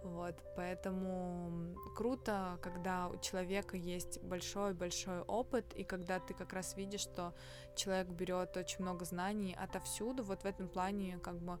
[0.03, 7.01] Вот, поэтому круто, когда у человека есть большой-большой опыт, и когда ты как раз видишь,
[7.01, 7.33] что
[7.75, 11.59] человек берет очень много знаний отовсюду, вот в этом плане как бы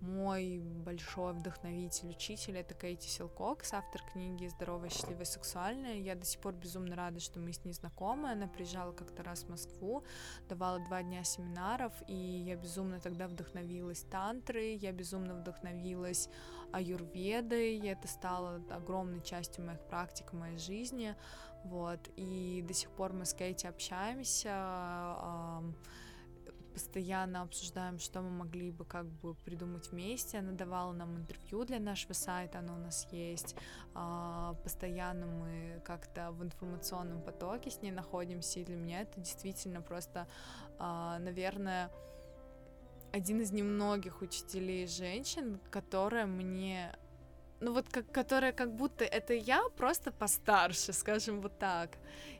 [0.00, 5.94] мой большой вдохновитель, учитель— это Кейти Силкокс, автор книги «Здоровая, счастливая, сексуальная».
[5.94, 8.30] Я до сих пор безумно рада, что мы с ней знакомы.
[8.30, 10.04] Она приезжала как-то раз в Москву,
[10.48, 16.28] давала два дня семинаров, и я безумно тогда вдохновилась тантрой, я безумно вдохновилась
[16.72, 21.14] аюрведой, и это стало огромной частью моих практик, моей жизни,
[21.64, 25.62] вот, и до сих пор мы с Кейти общаемся,
[26.74, 30.38] постоянно обсуждаем, что мы могли бы как бы придумать вместе.
[30.38, 33.54] Она давала нам интервью для нашего сайта, оно у нас есть.
[33.94, 39.80] А, постоянно мы как-то в информационном потоке с ней находимся, и для меня это действительно
[39.80, 40.26] просто,
[40.78, 41.90] а, наверное,
[43.12, 46.92] один из немногих учителей женщин, которая мне
[47.64, 51.96] ну вот как, которая как будто это я просто постарше, скажем вот так.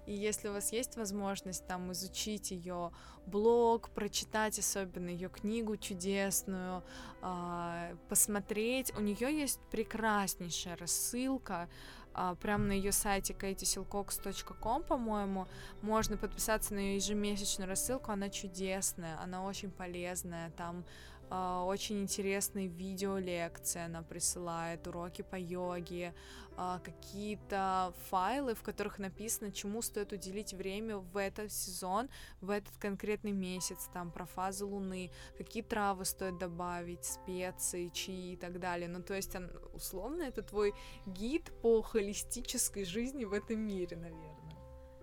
[0.06, 2.92] И если у вас есть возможность там изучить ее
[3.26, 6.82] блог, прочитать особенно ее книгу чудесную,
[7.22, 11.68] э, посмотреть, у нее есть прекраснейшая рассылка
[12.16, 15.48] а, прямо на ее сайте katiesilcox.com, по-моему,
[15.82, 20.84] можно подписаться на ее ежемесячную рассылку, она чудесная, она очень полезная, там
[21.30, 26.14] очень интересные видеолекции она присылает, уроки по йоге,
[26.56, 32.08] а, какие-то файлы, в которых написано, чему стоит уделить время в этот сезон,
[32.40, 38.36] в этот конкретный месяц, там про фазы Луны, какие травы стоит добавить, специи, чаи и
[38.36, 38.88] так далее.
[38.88, 40.74] Ну, то есть, он, условно, это твой
[41.06, 44.56] гид по холистической жизни в этом мире, наверное.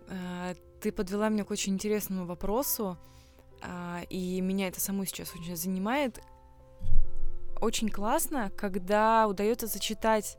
[0.07, 3.11] А, ты подвела меня к очень интересному вопросу, а,
[4.09, 6.21] и меня это само сейчас очень занимает.
[7.59, 10.37] Очень классно, когда удается зачитать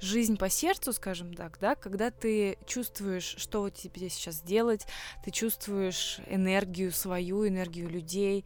[0.00, 4.86] жизнь по сердцу, скажем так, да, когда ты чувствуешь, что тебе сейчас делать,
[5.24, 8.44] ты чувствуешь энергию свою, энергию людей,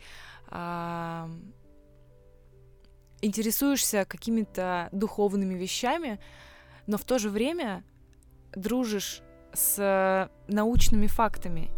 [0.48, 1.28] а,
[3.20, 6.20] интересуешься какими-то духовными вещами,
[6.86, 7.84] но в то же время
[8.54, 9.22] дружишь
[9.54, 11.70] с научными фактами.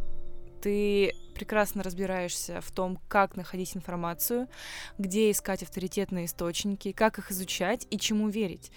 [0.63, 4.49] Ты прекрасно разбираешься в том, как находить информацию,
[4.99, 8.71] где искать авторитетные источники, как их изучать и чему верить.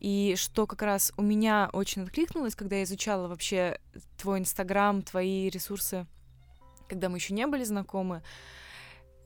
[0.00, 3.80] И что как раз у меня очень откликнулось, когда я изучала вообще
[4.16, 6.06] твой Инстаграм, твои ресурсы,
[6.88, 8.22] когда мы еще не были знакомы,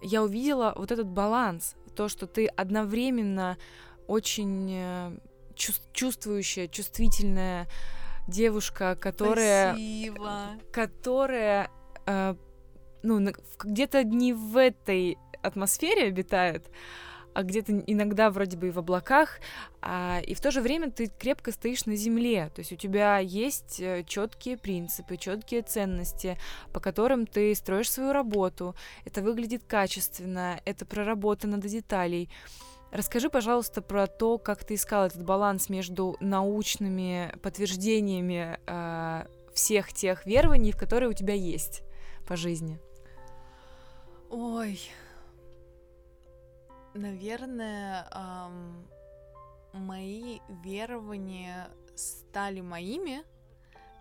[0.00, 3.56] я увидела вот этот баланс, то, что ты одновременно
[4.06, 5.16] очень э,
[5.54, 7.68] чувствующая, чувствительная
[8.26, 10.46] девушка, которая, Спасибо.
[10.72, 11.70] которая,
[12.06, 12.34] э,
[13.02, 16.70] ну где-то не в этой атмосфере обитает,
[17.34, 19.40] а где-то иногда вроде бы и в облаках,
[19.80, 23.18] а, и в то же время ты крепко стоишь на земле, то есть у тебя
[23.18, 26.38] есть э, четкие принципы, четкие ценности,
[26.72, 28.74] по которым ты строишь свою работу,
[29.04, 32.28] это выглядит качественно, это проработано до деталей.
[32.90, 39.24] Расскажи, пожалуйста, про то, как ты искал этот баланс между научными подтверждениями э,
[39.54, 41.82] всех тех верований, которые у тебя есть
[42.26, 42.78] по жизни.
[44.34, 44.80] Ой,
[46.94, 48.88] наверное, эм,
[49.74, 53.24] мои верования стали моими,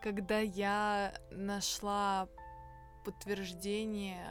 [0.01, 2.29] когда я нашла
[3.03, 4.25] подтверждение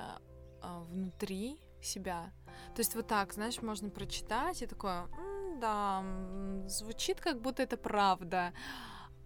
[0.63, 2.33] э, внутри себя.
[2.75, 5.07] То есть вот так, знаешь, можно прочитать и такое,
[5.61, 6.03] да,
[6.67, 8.55] звучит как будто это правда.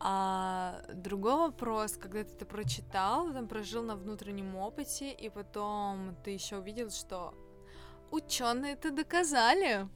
[0.06, 6.32] А другой вопрос, когда ты это прочитал, потом прожил на внутреннем опыте, и потом ты
[6.32, 7.32] еще увидел, что
[8.10, 9.88] ученые это доказали.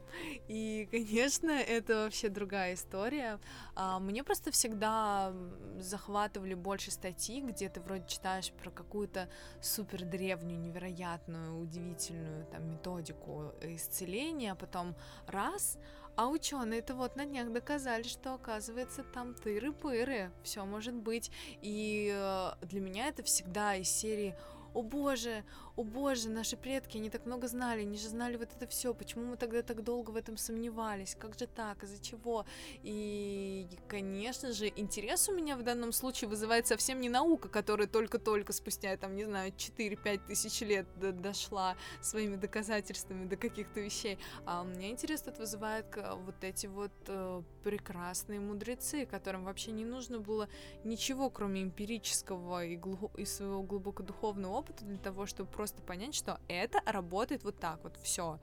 [0.49, 3.39] И, конечно, это вообще другая история.
[3.75, 5.33] А, мне просто всегда
[5.79, 9.29] захватывали больше статьи, где ты вроде читаешь про какую-то
[9.61, 14.97] супер древнюю, невероятную, удивительную там методику исцеления, а потом
[15.27, 15.79] раз,
[16.19, 21.31] а ученые это вот на днях доказали, что оказывается там тыры-пыры, все может быть.
[21.63, 24.35] И э, для меня это всегда из серии
[24.75, 25.45] о боже,
[25.79, 29.27] о боже, наши предки, они так много знали, они же знали вот это все, почему
[29.27, 32.47] мы тогда так долго в этом сомневались, как же так, из-за чего?
[32.83, 38.53] И, конечно же, интерес у меня в данном случае вызывает совсем не наука, которая только-только
[38.53, 44.65] спустя, там, не знаю, 4-5 тысяч лет дошла своими доказательствами до каких-то вещей, а у
[44.65, 45.87] меня интерес тут вызывает
[46.25, 50.49] вот эти вот э, прекрасные мудрецы, которым вообще не нужно было
[50.83, 53.15] ничего, кроме эмпирического и, глуб...
[53.17, 57.59] и своего глубоко духовного опыта для того, чтобы просто просто понять, что это работает вот
[57.59, 58.39] так вот, все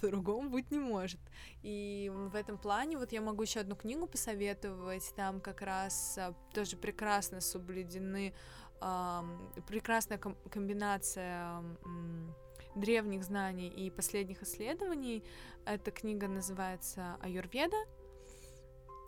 [0.00, 1.20] по-другому быть не может.
[1.62, 6.34] И в этом плане вот я могу еще одну книгу посоветовать, там как раз а,
[6.54, 8.32] тоже прекрасно соблюдены,
[8.80, 9.22] э,
[9.68, 15.22] прекрасная ком- комбинация э, древних знаний и последних исследований.
[15.66, 17.76] Эта книга называется Аюрведа.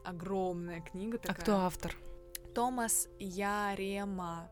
[0.05, 1.37] Огромная книга такая.
[1.37, 1.97] А кто автор?
[2.55, 4.51] Томас Ярема.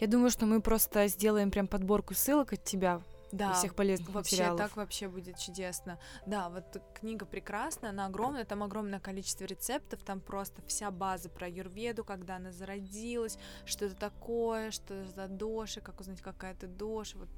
[0.00, 4.36] Я думаю, что мы просто сделаем прям подборку ссылок от тебя да, всех полезных вообще
[4.36, 4.58] материалов.
[4.60, 5.98] так вообще будет чудесно.
[6.26, 11.48] Да, вот книга прекрасная, она огромная, там огромное количество рецептов, там просто вся база про
[11.48, 17.18] юрведу, когда она зародилась, что это такое, что за доши, как узнать, какая это доша,
[17.18, 17.28] вот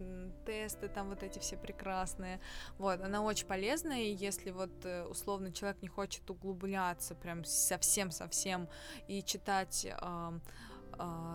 [0.47, 2.41] тесты там вот эти все прекрасные.
[2.79, 8.69] Вот, она очень полезная, и если вот э, условно человек не хочет углубляться прям совсем-совсем
[9.09, 10.39] и читать э,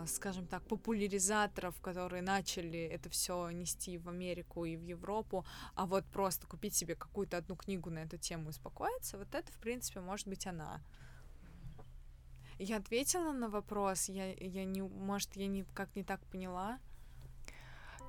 [0.08, 5.46] скажем так, популяризаторов, которые начали это все нести в Америку и в Европу,
[5.76, 9.52] а вот просто купить себе какую-то одну книгу на эту тему и успокоиться, вот это,
[9.52, 10.82] в принципе, может быть она.
[12.60, 16.80] Я ответила на вопрос, я, я не, может, я не, как не так поняла.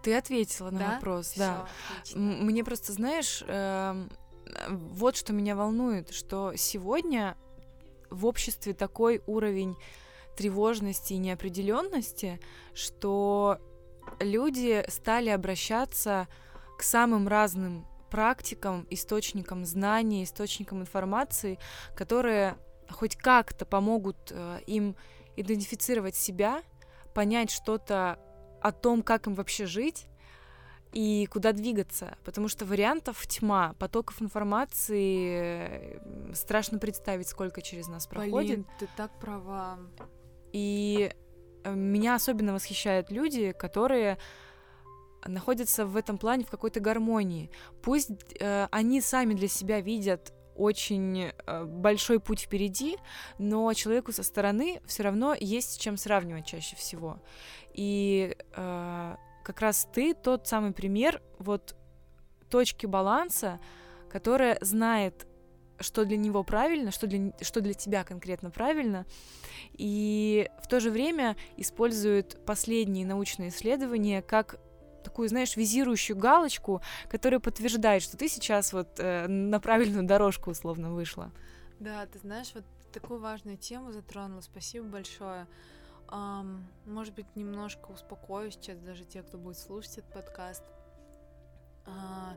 [0.02, 0.94] Ты ответила на да?
[0.94, 1.68] вопрос, Всё, да.
[1.98, 2.20] Отлично.
[2.20, 4.08] Мне просто, знаешь, э,
[4.70, 7.36] вот что меня волнует, что сегодня
[8.10, 9.76] в обществе такой уровень
[10.38, 12.38] тревожности и неопределенности,
[12.72, 13.58] что
[14.20, 16.28] люди стали обращаться
[16.78, 21.58] к самым разным практикам, источникам знаний, источникам информации,
[21.96, 22.56] которые
[22.88, 24.94] хоть как-то помогут э, им
[25.36, 26.62] идентифицировать себя,
[27.14, 28.20] понять что-то
[28.62, 30.06] о том, как им вообще жить
[30.92, 38.06] и куда двигаться, потому что вариантов тьма, потоков информации э, страшно представить, сколько через нас
[38.06, 38.32] проходит.
[38.32, 39.78] Полин, ты так права.
[40.52, 41.12] И
[41.64, 44.18] э, меня особенно восхищают люди, которые
[45.26, 47.50] находятся в этом плане в какой-то гармонии.
[47.82, 52.96] Пусть э, они сами для себя видят очень э, большой путь впереди,
[53.38, 57.20] но человеку со стороны все равно есть с чем сравнивать чаще всего.
[57.74, 61.76] И э, как раз ты тот самый пример вот
[62.50, 63.60] точки баланса,
[64.10, 65.27] которая знает,
[65.80, 69.06] что для него правильно, что для, что для тебя конкретно правильно,
[69.72, 74.58] и в то же время использует последние научные исследования как
[75.04, 80.92] такую, знаешь, визирующую галочку, которая подтверждает, что ты сейчас вот э, на правильную дорожку условно
[80.92, 81.30] вышла.
[81.80, 84.40] Да, ты знаешь, вот такую важную тему затронула.
[84.40, 85.46] Спасибо большое.
[86.08, 90.64] Um, может быть, немножко успокою сейчас даже те, кто будет слушать этот подкаст.
[91.84, 92.36] Uh,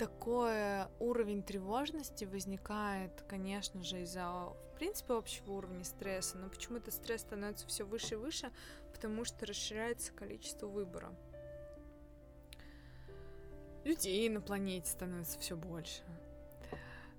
[0.00, 6.94] такой уровень тревожности возникает, конечно же, из-за, в принципе, общего уровня стресса, но почему этот
[6.94, 8.50] стресс становится все выше и выше,
[8.94, 11.14] потому что расширяется количество выбора.
[13.84, 16.02] Людей на планете становится все больше,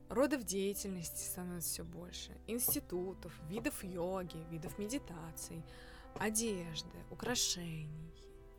[0.09, 5.63] родов деятельности становится все больше, институтов, видов йоги, видов медитаций,
[6.15, 8.10] одежды, украшений,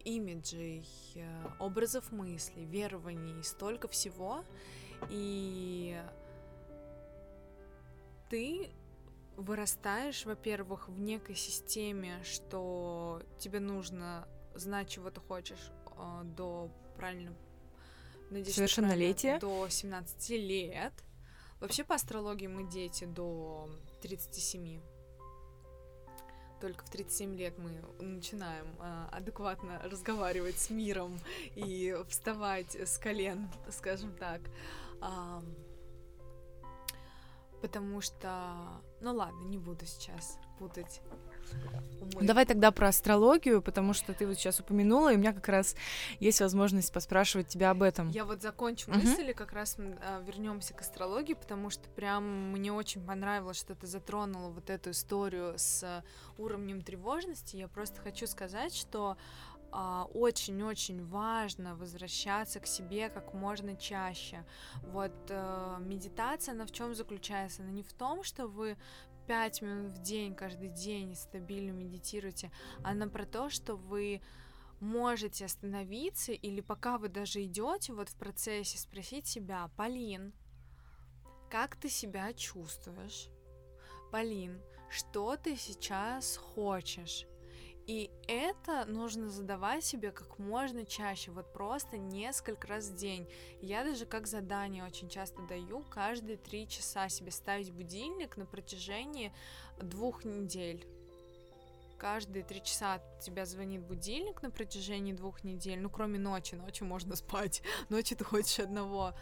[0.05, 4.45] имиджей, э, образов мыслей, верований, столько всего.
[5.09, 6.01] И
[8.29, 8.71] ты
[9.37, 17.35] вырастаешь, во-первых, в некой системе, что тебе нужно знать, чего ты хочешь э, до правильно
[18.31, 19.39] Надеюсь, Совершеннолетие?
[19.39, 20.93] До 17 лет.
[21.61, 23.69] Вообще по астрологии мы дети до
[24.01, 24.81] 37.
[26.63, 31.19] Только в 37 лет мы начинаем э, адекватно разговаривать с миром
[31.57, 34.41] и вставать с колен, скажем так.
[35.01, 35.41] Э,
[37.61, 38.81] потому что...
[39.01, 41.01] Ну ладно, не буду сейчас путать.
[42.21, 45.75] Давай тогда про астрологию, потому что ты вот сейчас упомянула, и у меня как раз
[46.21, 48.09] есть возможность поспрашивать тебя об этом.
[48.11, 49.03] Я вот закончу uh-huh.
[49.03, 53.75] мысль, и как раз а, вернемся к астрологии, потому что прям мне очень понравилось, что
[53.75, 56.05] ты затронула вот эту историю с
[56.39, 57.57] уровнем тревожности.
[57.57, 59.17] Я просто хочу сказать, что
[59.75, 64.45] а, очень-очень важно возвращаться к себе как можно чаще.
[64.83, 67.63] Вот э, медитация, она в чем заключается?
[67.63, 68.77] Она не в том, что вы
[69.27, 72.51] 5 минут в день, каждый день стабильно медитируете,
[72.83, 74.21] она про то, что вы
[74.81, 80.33] можете остановиться или пока вы даже идете вот в процессе спросить себя, Полин,
[81.51, 83.29] как ты себя чувствуешь?
[84.11, 84.61] Полин,
[84.91, 87.27] что ты сейчас хочешь?
[87.87, 93.29] И это нужно задавать себе как можно чаще, вот просто несколько раз в день.
[93.61, 99.33] Я даже как задание очень часто даю каждые три часа себе ставить будильник на протяжении
[99.81, 100.87] двух недель.
[101.99, 107.17] Каждые три часа тебя звонит будильник на протяжении двух недель, ну кроме ночи, ночью можно
[107.17, 109.15] спать, ночью ты хочешь одного.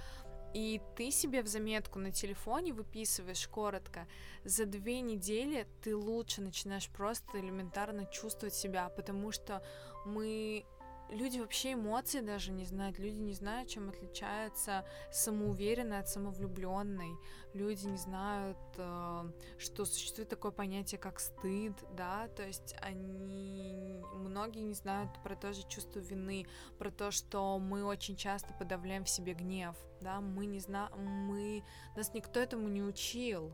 [0.53, 4.09] И ты себе в заметку на телефоне выписываешь коротко.
[4.44, 9.62] За две недели ты лучше начинаешь просто элементарно чувствовать себя, потому что
[10.05, 10.64] мы
[11.11, 17.16] люди вообще эмоции даже не знают, люди не знают, чем отличается самоуверенный от самовлюбленной,
[17.54, 24.62] люди не знают, э, что существует такое понятие, как стыд, да, то есть они, многие
[24.62, 26.46] не знают про то же чувство вины,
[26.78, 31.64] про то, что мы очень часто подавляем в себе гнев, да, мы не знаем, мы,
[31.96, 33.52] нас никто этому не учил,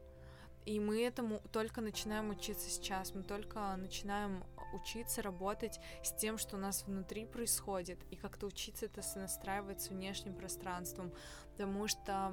[0.66, 4.44] и мы этому только начинаем учиться сейчас, мы только начинаем
[4.74, 9.90] учиться работать с тем, что у нас внутри происходит, и как-то учиться это сонастраивать с
[9.90, 11.12] внешним пространством,
[11.52, 12.32] потому что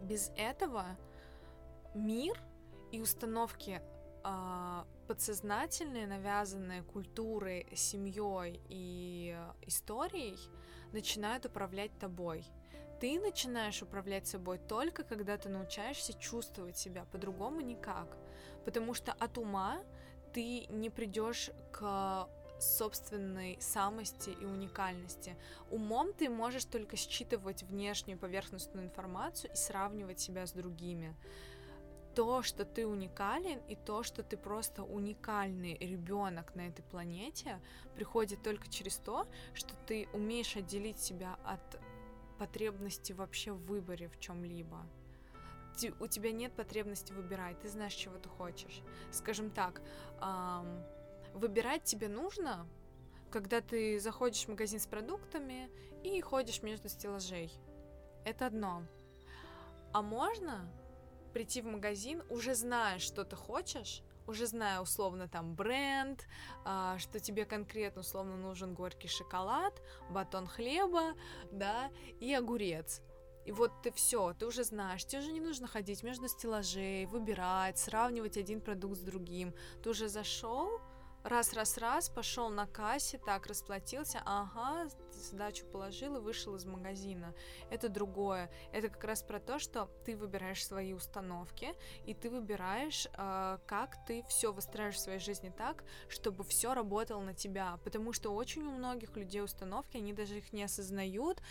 [0.00, 0.96] без этого
[1.94, 2.40] мир
[2.90, 3.82] и установки
[4.24, 10.38] э, подсознательные, навязанные культурой, семьей и историей,
[10.92, 12.46] начинают управлять тобой
[13.00, 18.16] ты начинаешь управлять собой только когда ты научаешься чувствовать себя, по-другому никак.
[18.64, 19.80] Потому что от ума
[20.32, 22.28] ты не придешь к
[22.58, 25.36] собственной самости и уникальности.
[25.70, 31.14] Умом ты можешь только считывать внешнюю поверхностную информацию и сравнивать себя с другими.
[32.14, 37.60] То, что ты уникален, и то, что ты просто уникальный ребенок на этой планете,
[37.94, 41.78] приходит только через то, что ты умеешь отделить себя от
[42.36, 44.86] потребности вообще в выборе в чем-либо.
[46.00, 48.80] У тебя нет потребности выбирать, ты знаешь, чего ты хочешь.
[49.10, 49.82] Скажем так,
[50.22, 50.82] эм,
[51.34, 52.66] выбирать тебе нужно,
[53.30, 55.70] когда ты заходишь в магазин с продуктами
[56.02, 57.52] и ходишь между стеллажей.
[58.24, 58.84] Это одно.
[59.92, 60.66] А можно
[61.34, 66.26] прийти в магазин, уже зная, что ты хочешь, уже зная условно там бренд,
[66.64, 71.14] а, что тебе конкретно условно нужен горький шоколад, батон хлеба,
[71.50, 73.02] да, и огурец.
[73.46, 77.78] И вот ты все, ты уже знаешь, тебе уже не нужно ходить между стеллажей, выбирать,
[77.78, 79.54] сравнивать один продукт с другим.
[79.82, 80.80] Ты уже зашел,
[81.28, 87.34] раз, раз, раз, пошел на кассе, так, расплатился, ага, сдачу положил и вышел из магазина.
[87.70, 88.50] Это другое.
[88.72, 91.74] Это как раз про то, что ты выбираешь свои установки,
[92.06, 97.20] и ты выбираешь, э, как ты все выстраиваешь в своей жизни так, чтобы все работало
[97.20, 97.78] на тебя.
[97.84, 101.42] Потому что очень у многих людей установки, они даже их не осознают.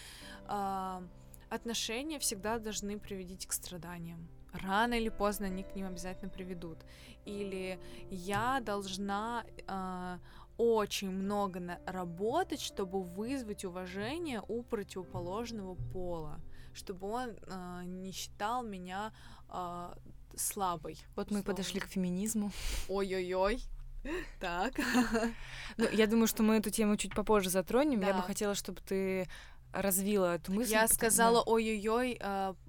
[0.47, 1.01] Э,
[1.49, 4.30] отношения всегда должны приводить к страданиям
[4.64, 6.80] рано или поздно они к ним обязательно приведут.
[7.26, 7.80] Или
[8.10, 10.18] я должна э,
[10.58, 16.39] очень много работать, чтобы вызвать уважение у противоположного пола,
[16.74, 19.12] чтобы он э, не считал меня
[19.49, 19.93] э,
[20.36, 20.97] слабой.
[21.16, 22.51] Вот мы подошли к феминизму.
[22.88, 23.62] Ой-ой-ой.
[24.39, 24.74] Так.
[25.78, 28.01] Ну, я думаю, что мы эту тему чуть попозже затронем.
[28.01, 28.08] Да.
[28.10, 29.28] Я бы хотела, чтобы ты
[29.74, 30.72] развила эту мысль.
[30.72, 32.20] Я сказала ой-ой-ой,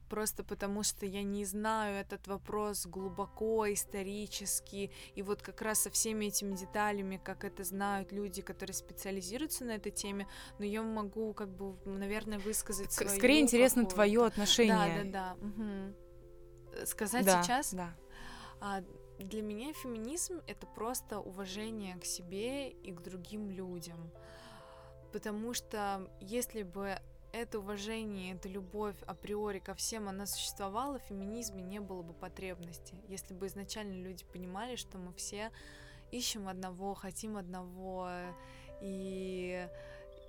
[0.09, 5.91] просто потому что я не знаю этот вопрос глубоко, исторически, и вот как раз со
[5.91, 10.27] всеми этими деталями, как это знают люди, которые специализируются на этой теме,
[10.59, 15.05] но я могу, как бы, наверное, высказать свою Скорее интересно твое отношение.
[15.05, 15.47] Да, да, да.
[15.47, 16.87] Угу.
[16.87, 17.75] Сказать да, сейчас?
[17.75, 17.97] Да.
[18.61, 18.83] А,
[19.19, 24.11] для меня феминизм— это просто уважение к себе и к другим людям.
[25.13, 26.99] Потому что если бы
[27.37, 32.95] это уважение, это любовь априори ко всем, она существовала, в феминизме не было бы потребности.
[33.09, 35.51] Если бы изначально люди понимали, что мы все
[36.11, 38.09] ищем одного, хотим одного,
[38.81, 39.69] и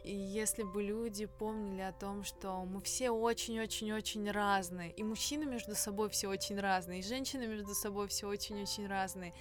[0.03, 5.75] и если бы люди помнили о том, что мы все очень-очень-очень разные, и мужчины между
[5.75, 9.33] собой все очень разные, и женщины между собой все очень-очень разные,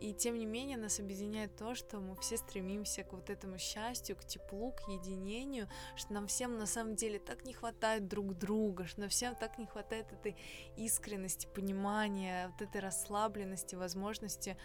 [0.00, 4.16] и тем не менее нас объединяет то, что мы все стремимся к вот этому счастью,
[4.16, 8.86] к теплу, к единению, что нам всем на самом деле так не хватает друг друга,
[8.86, 10.36] что нам всем так не хватает этой
[10.76, 14.56] искренности, понимания, вот этой расслабленности, возможности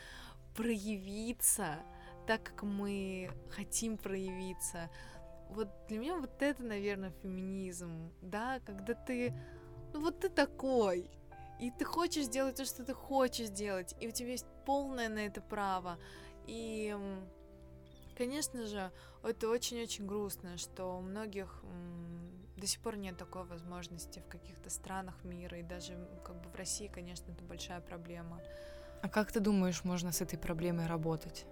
[0.56, 1.80] проявиться
[2.26, 4.90] так, как мы хотим проявиться.
[5.50, 9.34] Вот для меня вот это, наверное, феминизм, да, когда ты,
[9.94, 11.10] ну вот ты такой,
[11.60, 15.20] и ты хочешь делать то, что ты хочешь делать, и у тебя есть полное на
[15.20, 15.98] это право.
[16.48, 16.96] И,
[18.18, 18.92] конечно же,
[19.24, 21.64] это очень-очень грустно, что у многих
[22.58, 26.56] до сих пор нет такой возможности в каких-то странах мира, и даже как бы в
[26.56, 28.42] России, конечно, это большая проблема.
[29.02, 31.46] А как ты думаешь, можно с этой проблемой работать?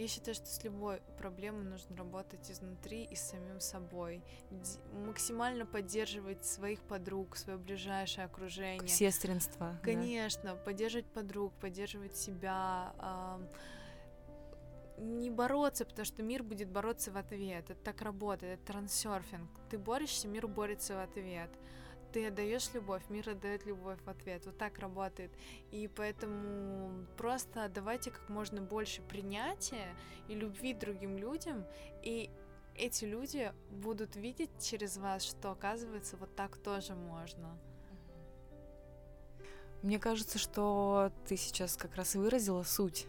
[0.00, 4.22] Я считаю, что с любой проблемой нужно работать изнутри и с самим собой.
[4.50, 8.88] Д- максимально поддерживать своих подруг, свое ближайшее окружение.
[8.88, 9.78] Сестринство.
[9.82, 10.54] Конечно, да.
[10.54, 12.94] поддерживать подруг, поддерживать себя.
[12.98, 13.40] Э-
[14.96, 17.68] не бороться, потому что мир будет бороться в ответ.
[17.68, 19.50] Это так работает, это трансерфинг.
[19.68, 21.50] Ты борешься, мир борется в ответ
[22.12, 24.44] ты отдаешь любовь, мир отдает любовь в ответ.
[24.46, 25.30] Вот так работает.
[25.70, 29.94] И поэтому просто давайте как можно больше принятия
[30.28, 31.64] и любви другим людям,
[32.02, 32.30] и
[32.76, 37.58] эти люди будут видеть через вас, что оказывается вот так тоже можно.
[39.82, 43.06] Мне кажется, что ты сейчас как раз выразила суть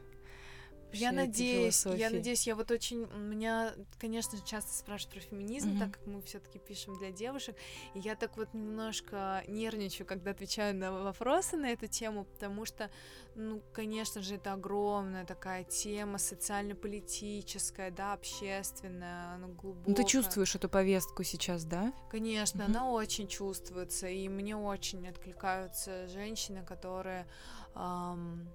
[0.94, 5.80] я надеюсь, я надеюсь, я вот очень, меня, конечно же, часто спрашивают про феминизм, mm-hmm.
[5.80, 7.56] так как мы все-таки пишем для девушек,
[7.94, 12.90] и я так вот немножко нервничаю, когда отвечаю на вопросы на эту тему, потому что,
[13.36, 19.90] ну, конечно же, это огромная такая тема социально-политическая, да, общественная, она глубокая.
[19.90, 21.94] Ну, ты чувствуешь эту повестку сейчас, да?
[22.10, 22.66] Конечно, mm-hmm.
[22.66, 27.28] она очень чувствуется, и мне очень откликаются женщины, которые
[27.76, 28.50] эм,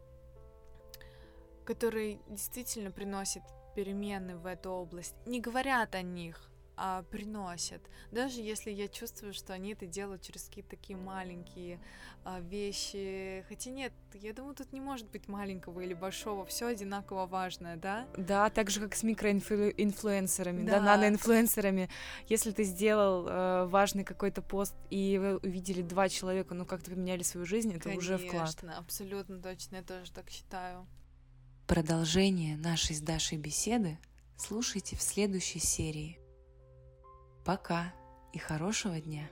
[1.67, 3.43] которые действительно приносят
[3.75, 7.83] перемены в эту область, не говорят о них, а приносят.
[8.11, 11.81] Даже если я чувствую, что они это делают через какие-то такие маленькие
[12.23, 13.45] а, вещи.
[13.49, 18.07] Хотя нет, я думаю, тут не может быть маленького или большого, все одинаково важное, да?
[18.17, 21.89] Да, так же как с микроинфлюенсерами, да, да наноинфлюенсерами.
[22.29, 27.23] Если ты сделал э, важный какой-то пост и вы увидели два человека, ну как-то поменяли
[27.23, 28.57] свою жизнь, это Конечно, уже вклад.
[28.57, 30.87] Конечно, абсолютно точно, я тоже так считаю.
[31.67, 33.99] Продолжение нашей с Дашей беседы
[34.37, 36.17] слушайте в следующей серии.
[37.45, 37.93] Пока
[38.33, 39.29] и хорошего дня!